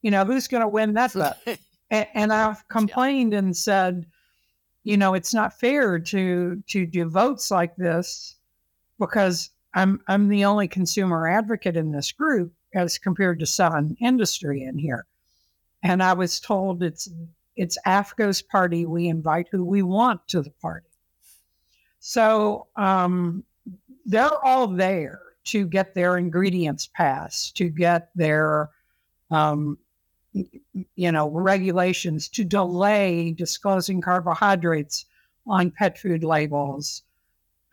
You 0.00 0.10
know, 0.10 0.24
who's 0.24 0.48
going 0.48 0.62
to 0.62 0.68
win 0.68 0.94
that 0.94 1.12
bet? 1.44 1.58
and, 1.90 2.06
and, 2.14 2.32
I've 2.32 2.66
complained 2.68 3.32
yeah. 3.32 3.40
and 3.40 3.56
said, 3.56 4.06
you 4.84 4.96
know, 4.96 5.14
it's 5.14 5.34
not 5.34 5.58
fair 5.58 5.98
to 5.98 6.62
to 6.68 6.86
do 6.86 7.08
votes 7.08 7.50
like 7.50 7.74
this 7.76 8.36
because 8.98 9.50
I'm 9.74 10.00
I'm 10.06 10.28
the 10.28 10.44
only 10.44 10.68
consumer 10.68 11.26
advocate 11.26 11.76
in 11.76 11.90
this 11.90 12.12
group 12.12 12.52
as 12.74 12.98
compared 12.98 13.38
to 13.40 13.46
some 13.46 13.96
industry 14.00 14.62
in 14.62 14.78
here. 14.78 15.06
And 15.82 16.02
I 16.02 16.12
was 16.14 16.40
told 16.40 16.82
it's 16.82 17.08
it's 17.56 17.78
AAFCO's 17.86 18.42
party. 18.42 18.84
We 18.84 19.08
invite 19.08 19.48
who 19.50 19.64
we 19.64 19.82
want 19.82 20.26
to 20.28 20.42
the 20.42 20.50
party. 20.50 20.88
So 22.00 22.66
um, 22.76 23.44
they're 24.04 24.44
all 24.44 24.66
there 24.66 25.20
to 25.44 25.66
get 25.66 25.94
their 25.94 26.16
ingredients 26.16 26.88
passed, 26.92 27.56
to 27.58 27.68
get 27.68 28.10
their 28.14 28.70
um, 29.30 29.78
you 30.32 31.12
know 31.12 31.30
regulations 31.30 32.28
to 32.28 32.44
delay 32.44 33.32
disclosing 33.32 34.00
carbohydrates 34.00 35.06
on 35.46 35.70
pet 35.70 35.98
food 35.98 36.24
labels, 36.24 37.02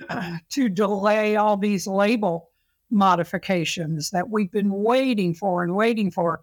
uh, 0.10 0.38
to 0.50 0.70
delay 0.70 1.38
all 1.38 1.58
these 1.58 1.88
label 1.88 2.51
modifications 2.92 4.10
that 4.12 4.30
we've 4.30 4.52
been 4.52 4.72
waiting 4.72 5.34
for 5.34 5.64
and 5.64 5.76
waiting 5.76 6.12
for 6.12 6.42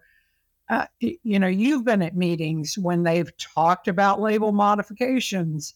uh, 0.69 0.87
you 1.01 1.39
know, 1.39 1.47
you've 1.47 1.85
been 1.85 2.03
at 2.03 2.17
meetings 2.17 2.77
when 2.77 3.03
they've 3.03 3.35
talked 3.39 3.89
about 3.89 4.21
label 4.21 4.53
modifications. 4.53 5.75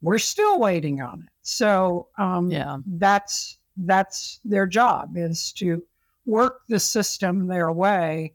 We're 0.00 0.18
still 0.18 0.58
waiting 0.58 1.02
on 1.02 1.22
it. 1.22 1.28
So 1.42 2.08
um, 2.18 2.50
yeah, 2.50 2.78
that's 2.86 3.58
that's 3.76 4.40
their 4.44 4.66
job 4.66 5.16
is 5.16 5.52
to 5.54 5.82
work 6.24 6.62
the 6.68 6.80
system 6.80 7.46
their 7.46 7.72
way. 7.72 8.32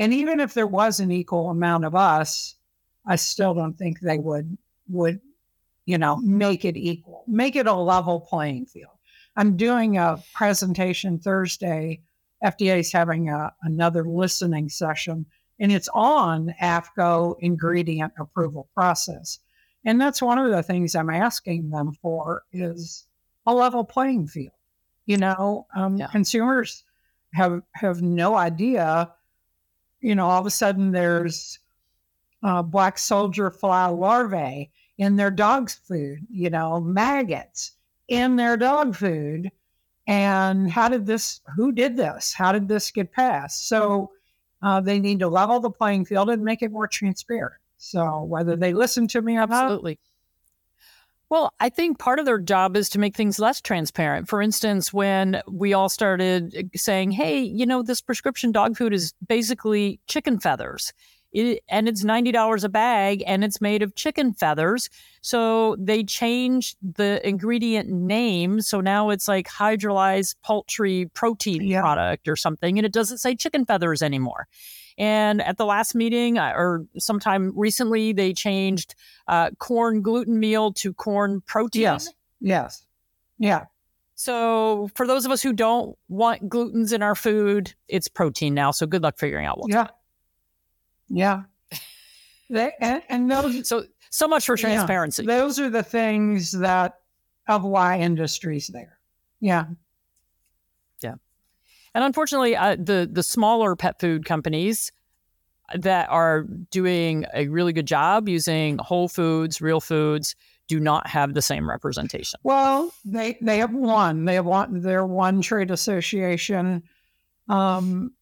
And 0.00 0.12
even 0.12 0.40
if 0.40 0.54
there 0.54 0.66
was 0.66 1.00
an 1.00 1.12
equal 1.12 1.50
amount 1.50 1.84
of 1.84 1.94
us, 1.94 2.56
I 3.06 3.16
still 3.16 3.54
don't 3.54 3.78
think 3.78 4.00
they 4.00 4.18
would 4.18 4.56
would 4.88 5.20
you 5.86 5.98
know 5.98 6.16
make 6.16 6.64
it 6.64 6.76
equal, 6.76 7.22
make 7.28 7.54
it 7.54 7.68
a 7.68 7.74
level 7.74 8.20
playing 8.20 8.66
field. 8.66 8.97
I'm 9.38 9.56
doing 9.56 9.96
a 9.96 10.20
presentation 10.34 11.20
Thursday 11.20 12.00
FDA 12.44 12.80
is 12.80 12.92
having 12.92 13.28
a, 13.28 13.52
another 13.62 14.02
listening 14.04 14.68
session, 14.68 15.26
and 15.60 15.70
it's 15.70 15.88
on 15.94 16.52
AAFCO 16.60 17.36
ingredient 17.38 18.12
approval 18.18 18.68
process. 18.74 19.38
And 19.84 20.00
that's 20.00 20.20
one 20.20 20.38
of 20.38 20.50
the 20.50 20.64
things 20.64 20.96
I'm 20.96 21.08
asking 21.08 21.70
them 21.70 21.92
for 22.02 22.42
is 22.52 23.06
a 23.46 23.54
level 23.54 23.84
playing 23.84 24.26
field. 24.26 24.50
You 25.06 25.18
know, 25.18 25.68
um, 25.72 25.98
yeah. 25.98 26.08
consumers 26.08 26.82
have 27.32 27.62
have 27.74 28.02
no 28.02 28.34
idea. 28.34 29.12
You 30.00 30.16
know, 30.16 30.26
all 30.28 30.40
of 30.40 30.46
a 30.46 30.50
sudden 30.50 30.90
there's 30.90 31.60
uh, 32.42 32.62
black 32.62 32.98
soldier 32.98 33.52
fly 33.52 33.86
larvae 33.86 34.72
in 34.98 35.14
their 35.14 35.30
dog's 35.30 35.74
food. 35.74 36.26
You 36.28 36.50
know, 36.50 36.80
maggots 36.80 37.76
in 38.08 38.36
their 38.36 38.56
dog 38.56 38.96
food. 38.96 39.50
And 40.06 40.70
how 40.70 40.88
did 40.88 41.06
this 41.06 41.40
who 41.54 41.70
did 41.70 41.96
this? 41.96 42.32
How 42.32 42.52
did 42.52 42.66
this 42.66 42.90
get 42.90 43.12
passed? 43.12 43.68
So 43.68 44.10
uh, 44.62 44.80
they 44.80 44.98
need 44.98 45.20
to 45.20 45.28
level 45.28 45.60
the 45.60 45.70
playing 45.70 46.06
field 46.06 46.30
and 46.30 46.42
make 46.42 46.62
it 46.62 46.72
more 46.72 46.88
transparent. 46.88 47.60
So 47.76 48.22
whether 48.24 48.56
they 48.56 48.72
listen 48.72 49.06
to 49.08 49.22
me 49.22 49.36
absolutely. 49.36 49.98
Well, 51.30 51.52
I 51.60 51.68
think 51.68 51.98
part 51.98 52.18
of 52.18 52.24
their 52.24 52.38
job 52.38 52.74
is 52.74 52.88
to 52.90 52.98
make 52.98 53.14
things 53.14 53.38
less 53.38 53.60
transparent. 53.60 54.28
For 54.28 54.40
instance, 54.40 54.94
when 54.94 55.42
we 55.46 55.74
all 55.74 55.90
started 55.90 56.70
saying, 56.74 57.10
hey, 57.10 57.40
you 57.40 57.66
know, 57.66 57.82
this 57.82 58.00
prescription 58.00 58.50
dog 58.50 58.78
food 58.78 58.94
is 58.94 59.12
basically 59.26 60.00
chicken 60.06 60.40
feathers. 60.40 60.94
It, 61.32 61.62
and 61.68 61.88
it's 61.88 62.04
$90 62.04 62.64
a 62.64 62.68
bag 62.68 63.22
and 63.26 63.44
it's 63.44 63.60
made 63.60 63.82
of 63.82 63.94
chicken 63.94 64.32
feathers. 64.32 64.88
So 65.20 65.76
they 65.78 66.04
changed 66.04 66.76
the 66.82 67.26
ingredient 67.26 67.90
name. 67.90 68.60
So 68.60 68.80
now 68.80 69.10
it's 69.10 69.28
like 69.28 69.48
hydrolyzed 69.48 70.36
poultry 70.42 71.10
protein 71.12 71.62
yeah. 71.62 71.80
product 71.80 72.28
or 72.28 72.36
something. 72.36 72.78
And 72.78 72.86
it 72.86 72.92
doesn't 72.92 73.18
say 73.18 73.34
chicken 73.34 73.66
feathers 73.66 74.02
anymore. 74.02 74.48
And 74.96 75.40
at 75.42 75.58
the 75.58 75.64
last 75.64 75.94
meeting 75.94 76.38
uh, 76.38 76.52
or 76.56 76.84
sometime 76.98 77.52
recently, 77.56 78.12
they 78.12 78.32
changed 78.32 78.96
uh, 79.28 79.50
corn 79.58 80.02
gluten 80.02 80.40
meal 80.40 80.72
to 80.74 80.92
corn 80.92 81.40
protein. 81.46 81.82
Yes. 81.82 82.12
Yes. 82.40 82.86
Yeah. 83.38 83.66
So 84.16 84.90
for 84.96 85.06
those 85.06 85.24
of 85.24 85.30
us 85.30 85.40
who 85.40 85.52
don't 85.52 85.96
want 86.08 86.48
glutens 86.48 86.92
in 86.92 87.02
our 87.02 87.14
food, 87.14 87.74
it's 87.86 88.08
protein 88.08 88.52
now. 88.52 88.72
So 88.72 88.84
good 88.84 89.02
luck 89.02 89.16
figuring 89.16 89.46
out 89.46 89.58
what. 89.58 89.70
Yeah. 89.70 89.86
Yeah. 91.08 91.42
They, 92.50 92.72
and, 92.80 93.02
and 93.08 93.30
those 93.30 93.68
so 93.68 93.84
so 94.10 94.26
much 94.26 94.46
for 94.46 94.56
transparency. 94.56 95.22
Yeah, 95.22 95.36
those 95.38 95.58
are 95.58 95.68
the 95.68 95.82
things 95.82 96.52
that 96.52 96.94
of 97.46 97.62
why 97.64 97.98
industry's 97.98 98.68
there. 98.68 98.98
Yeah. 99.40 99.66
Yeah. 101.02 101.14
And 101.94 102.04
unfortunately, 102.04 102.56
uh, 102.56 102.76
the 102.76 103.08
the 103.10 103.22
smaller 103.22 103.76
pet 103.76 104.00
food 104.00 104.24
companies 104.24 104.92
that 105.74 106.08
are 106.08 106.44
doing 106.70 107.26
a 107.34 107.48
really 107.48 107.74
good 107.74 107.86
job 107.86 108.28
using 108.28 108.78
whole 108.78 109.08
foods, 109.08 109.60
real 109.60 109.80
foods, 109.80 110.34
do 110.68 110.80
not 110.80 111.06
have 111.06 111.34
the 111.34 111.42
same 111.42 111.68
representation. 111.68 112.40
Well, 112.42 112.92
they 113.04 113.36
they 113.40 113.58
have 113.58 113.74
one. 113.74 114.24
They 114.24 114.34
have 114.34 114.46
one. 114.46 114.80
They're 114.80 115.06
one 115.06 115.42
trade 115.42 115.70
association, 115.70 116.84
um, 117.48 118.12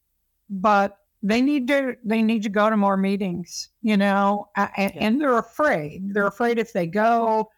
but 0.51 0.99
they 1.22 1.40
need 1.40 1.66
to 1.68 1.96
they 2.05 2.22
need 2.22 2.42
to 2.42 2.48
go 2.48 2.68
to 2.70 2.76
more 2.76 2.96
meetings 2.96 3.70
you 3.83 3.96
know 3.96 4.48
and, 4.57 4.70
yeah. 4.76 4.90
and 4.94 5.20
they're 5.20 5.38
afraid 5.38 6.02
they're 6.12 6.26
afraid 6.26 6.59
if 6.59 6.72
they 6.72 6.87
go 6.87 7.48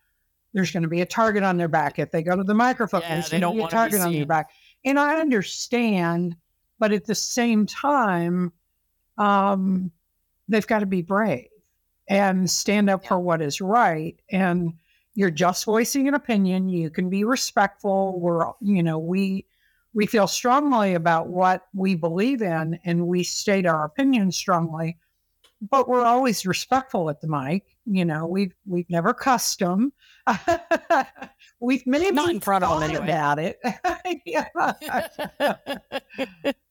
there's 0.55 0.71
going 0.71 0.83
to 0.83 0.88
be 0.88 1.01
a 1.01 1.07
target 1.07 1.42
on 1.42 1.57
their 1.57 1.68
back 1.68 1.99
if 1.99 2.11
they 2.11 2.23
go 2.23 2.37
to 2.37 2.44
the 2.44 2.55
microphone 2.55 3.03
yeah, 3.03 3.14
there's 3.14 3.29
going 3.29 3.40
to 3.40 3.53
be 3.53 3.62
a 3.62 3.68
target 3.68 4.01
on 4.01 4.12
their 4.12 4.27
back 4.27 4.51
and 4.85 4.99
i 4.99 5.21
understand 5.21 6.37
but 6.79 6.92
at 6.92 7.05
the 7.05 7.14
same 7.14 7.66
time 7.66 8.53
um, 9.18 9.90
they've 10.47 10.66
got 10.68 10.79
to 10.79 10.87
be 10.87 11.03
brave 11.03 11.49
and 12.09 12.49
stand 12.49 12.88
up 12.88 13.03
yeah. 13.03 13.09
for 13.09 13.18
what 13.18 13.42
is 13.42 13.61
right 13.61 14.21
and 14.31 14.73
you're 15.18 15.33
just 15.33 15.64
voicing 15.64 16.07
an 16.07 16.14
opinion. 16.14 16.68
You 16.68 16.90
can 16.90 17.11
be 17.11 17.25
respectful. 17.25 18.21
We're, 18.21 18.53
you 18.61 18.85
know, 18.85 19.01
we 19.01 19.47
we 19.94 20.07
feel 20.07 20.27
strongly 20.27 20.94
about 20.94 21.29
what 21.29 21.66
we 21.74 21.94
believe 21.94 22.42
in 22.42 22.79
and 22.85 23.07
we 23.07 23.22
state 23.22 23.66
our 23.66 23.85
opinions 23.85 24.37
strongly, 24.37 24.98
but 25.61 25.88
we're 25.88 26.05
always 26.05 26.46
respectful 26.46 27.11
at 27.11 27.20
the 27.20 27.29
mic. 27.29 27.64
You 27.87 28.05
know, 28.05 28.27
we've 28.27 28.55
we've 28.66 28.88
never 28.90 29.14
cussed 29.14 29.59
them. 29.61 29.92
we've 31.61 31.87
maybe 31.87 32.12
not 32.12 32.31
in 32.31 32.40
front 32.40 32.64
of 32.64 32.81
them 32.81 32.90
anyway. 32.90 33.05
about 33.05 33.38
it. 33.38 33.59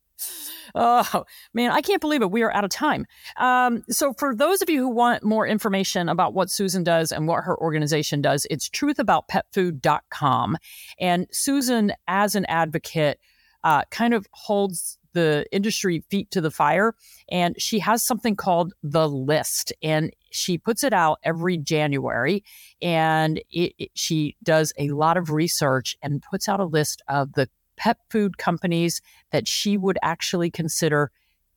oh 0.76 1.26
man, 1.54 1.72
I 1.72 1.82
can't 1.82 2.02
believe 2.02 2.22
it. 2.22 2.32
We 2.32 2.44
are 2.44 2.54
out 2.54 2.64
of 2.64 2.70
time. 2.70 3.06
Um, 3.38 3.84
so, 3.90 4.14
for 4.14 4.36
those 4.36 4.62
of 4.62 4.70
you 4.70 4.82
who 4.82 4.90
want 4.90 5.24
more 5.24 5.48
information 5.48 6.10
about 6.10 6.34
what 6.34 6.50
Susan 6.50 6.84
does 6.84 7.12
and 7.12 7.28
what 7.28 7.44
her 7.44 7.58
organization 7.60 8.22
does, 8.22 8.46
it's 8.50 8.70
truthaboutpetfood.com. 8.70 10.58
And 11.00 11.28
Susan, 11.32 11.94
as 12.08 12.36
an 12.36 12.46
advocate, 12.46 13.20
uh, 13.64 13.84
kind 13.92 14.14
of 14.14 14.28
holds 14.32 14.98
the 15.18 15.46
industry 15.52 16.04
feet 16.12 16.30
to 16.30 16.42
the 16.42 16.52
fire. 16.52 16.94
And 17.30 17.60
she 17.60 17.80
has 17.80 18.06
something 18.06 18.36
called 18.36 18.74
the 18.84 19.10
list, 19.10 19.74
and 19.82 20.12
she 20.30 20.60
puts 20.60 20.84
it 20.84 20.94
out 20.94 21.18
every 21.24 21.58
January. 21.58 22.44
And 22.84 23.40
it, 23.50 23.74
it, 23.80 23.92
she 23.96 24.36
does 24.44 24.74
a 24.78 24.90
lot 24.90 25.18
of 25.18 25.32
research 25.32 25.98
and 26.04 26.22
puts 26.22 26.48
out 26.48 26.60
a 26.60 26.66
list 26.66 27.02
of 27.08 27.34
the 27.34 27.50
pet 27.78 27.98
food 28.10 28.38
companies 28.38 29.02
that 29.32 29.48
she 29.48 29.78
would 29.78 29.98
actually 30.02 30.52
consider 30.52 31.12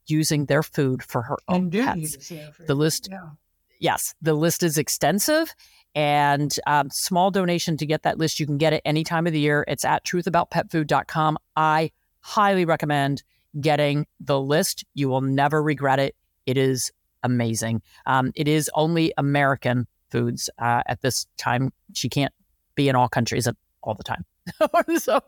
using 0.07 0.47
their 0.47 0.63
food 0.63 1.03
for 1.03 1.23
her 1.23 1.37
own 1.49 1.71
pets. 1.71 2.33
The 2.67 2.75
list, 2.75 3.09
yeah. 3.11 3.31
yes, 3.79 4.15
the 4.23 4.35
list 4.35 4.63
is 4.63 4.79
extensive 4.79 5.55
and 5.95 6.55
um, 6.67 6.91
small 6.91 7.31
donation 7.31 7.77
to 7.79 7.87
get 7.87 8.03
that 8.03 8.19
list. 8.19 8.39
You 8.39 8.47
can 8.47 8.59
get 8.59 8.73
it 8.73 8.83
any 8.85 9.05
time 9.05 9.27
of 9.27 9.33
the 9.33 9.41
year. 9.41 9.65
It's 9.67 9.85
at 9.85 10.05
truthaboutpetfood.com. 10.05 11.39
I 11.57 11.91
highly 12.21 12.65
recommend 12.65 13.23
getting 13.61 14.07
the 14.21 14.41
list. 14.41 14.85
You 14.95 15.09
will 15.09 15.23
never 15.23 15.63
regret 15.63 15.99
it. 15.99 16.15
It 16.47 16.57
is 16.57 16.93
amazing. 17.23 17.83
Um, 18.07 18.33
it 18.35 18.49
is 18.49 18.71
only 18.75 19.13
American 19.19 19.87
foods 20.11 20.51
uh, 20.59 20.83
at 20.87 21.01
this 21.03 21.27
time. 21.37 21.73
She 21.95 22.09
can't 22.09 22.33
be 22.75 22.89
in 22.89 22.97
all 22.97 23.09
countries 23.09 23.49
all 23.83 23.95
the 23.95 24.05
time. 24.05 24.25
so 24.99 25.21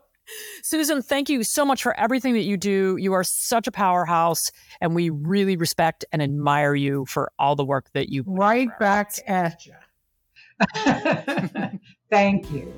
Susan, 0.61 1.01
thank 1.01 1.29
you 1.29 1.43
so 1.43 1.65
much 1.65 1.83
for 1.83 1.97
everything 1.99 2.33
that 2.33 2.43
you 2.43 2.57
do. 2.57 2.97
You 2.97 3.13
are 3.13 3.23
such 3.23 3.67
a 3.67 3.71
powerhouse, 3.71 4.51
and 4.81 4.95
we 4.95 5.09
really 5.09 5.55
respect 5.55 6.05
and 6.11 6.21
admire 6.21 6.75
you 6.75 7.05
for 7.05 7.31
all 7.37 7.55
the 7.55 7.65
work 7.65 7.91
that 7.93 8.09
you 8.09 8.23
right 8.25 8.69
back 8.79 9.13
at 9.27 9.65
you. 9.65 9.73
thank 12.09 12.51
you. 12.51 12.73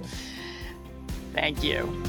Thank 1.34 1.64
you. 1.64 2.04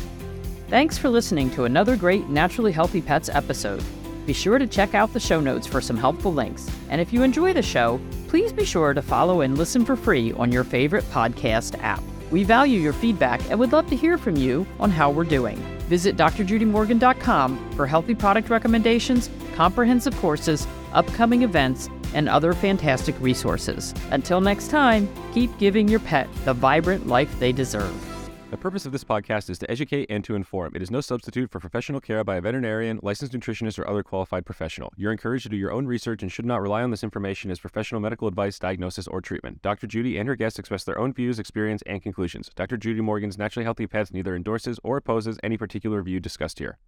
Thanks 0.69 0.99
for 0.99 1.09
listening 1.09 1.51
to 1.51 1.65
another 1.65 1.97
great 1.97 2.29
Naturally 2.29 2.73
Healthy 2.73 3.03
Pets 3.03 3.29
episode. 3.29 3.83
Be 4.27 4.33
sure 4.33 4.59
to 4.59 4.67
check 4.67 4.95
out 4.95 5.13
the 5.13 5.21
show 5.21 5.41
notes 5.41 5.67
for 5.67 5.81
some 5.81 5.97
helpful 5.97 6.33
links. 6.33 6.69
And 6.89 7.01
if 7.01 7.13
you 7.13 7.23
enjoy 7.23 7.53
the 7.53 7.63
show, 7.63 8.01
please 8.27 8.53
be 8.53 8.65
sure 8.65 8.93
to 8.93 9.03
follow 9.03 9.43
and 9.43 9.57
listen 9.57 9.85
for 9.85 9.95
free 9.95 10.33
on 10.33 10.51
your 10.51 10.65
favorite 10.65 11.05
podcast 11.11 11.81
app. 11.83 12.03
We 12.31 12.45
value 12.45 12.81
your 12.81 12.93
feedback 12.93 13.41
and 13.51 13.59
would 13.59 13.73
love 13.73 13.89
to 13.89 13.97
hear 13.97 14.19
from 14.19 14.37
you 14.37 14.67
on 14.81 14.91
how 14.91 15.11
we're 15.11 15.25
doing. 15.25 15.57
Visit 15.89 16.17
drjudymorgan.com 16.17 17.71
for 17.73 17.87
healthy 17.87 18.15
product 18.15 18.51
recommendations, 18.51 19.31
comprehensive 19.55 20.17
courses, 20.17 20.67
upcoming 20.93 21.43
events, 21.43 21.89
and 22.15 22.29
other 22.29 22.53
fantastic 22.53 23.15
resources. 23.21 23.95
Until 24.11 24.41
next 24.41 24.69
time, 24.69 25.09
keep 25.33 25.57
giving 25.59 25.89
your 25.89 26.01
pet 26.01 26.29
the 26.45 26.55
vibrant 26.55 27.07
life 27.07 27.39
they 27.39 27.53
deserve. 27.53 28.16
The 28.49 28.57
purpose 28.57 28.87
of 28.87 28.93
this 28.93 29.03
podcast 29.03 29.51
is 29.51 29.59
to 29.59 29.69
educate 29.69 30.07
and 30.09 30.23
to 30.23 30.37
inform. 30.37 30.77
It 30.77 30.83
is 30.83 30.89
no 30.89 31.01
substitute 31.01 31.51
for 31.51 31.59
professional 31.59 32.01
care 32.01 32.23
by 32.23 32.37
a 32.37 32.41
veterinarian, 32.41 33.01
licensed 33.03 33.35
nutritionist, 33.35 33.77
or 33.77 33.89
other 33.91 34.05
qualified 34.05 34.47
professional. 34.47 34.93
You're 34.97 35.11
encouraged 35.11 35.43
to 35.43 35.49
do 35.49 35.57
your 35.57 35.73
own 35.73 35.85
research 35.85 36.23
and 36.23 36.31
should 36.31 36.47
not 36.47 36.63
rely 36.63 36.85
on 36.85 36.93
this 36.93 37.03
information 37.03 37.51
as 37.51 37.59
professional 37.59 38.01
medical 38.01 38.29
advice, 38.29 38.61
diagnosis, 38.61 39.09
or 39.09 39.21
treatment. 39.21 39.63
Dr. 39.63 39.89
Judy 39.89 40.17
and 40.17 40.29
her 40.29 40.37
guests 40.37 40.61
express 40.61 40.85
their 40.85 40.99
own 40.99 41.13
views, 41.13 41.41
experience, 41.41 41.83
and 41.87 42.01
conclusions. 42.01 42.49
Dr. 42.55 42.77
Judy 42.77 43.01
Morgan's 43.01 43.37
Naturally 43.37 43.65
Healthy 43.65 43.89
Pets 43.89 44.13
neither 44.13 44.37
endorses 44.37 44.79
or 44.85 44.99
opposes 44.99 45.41
any 45.43 45.57
particular 45.57 46.01
view 46.01 46.21
discussed 46.21 46.61
here. 46.61 46.79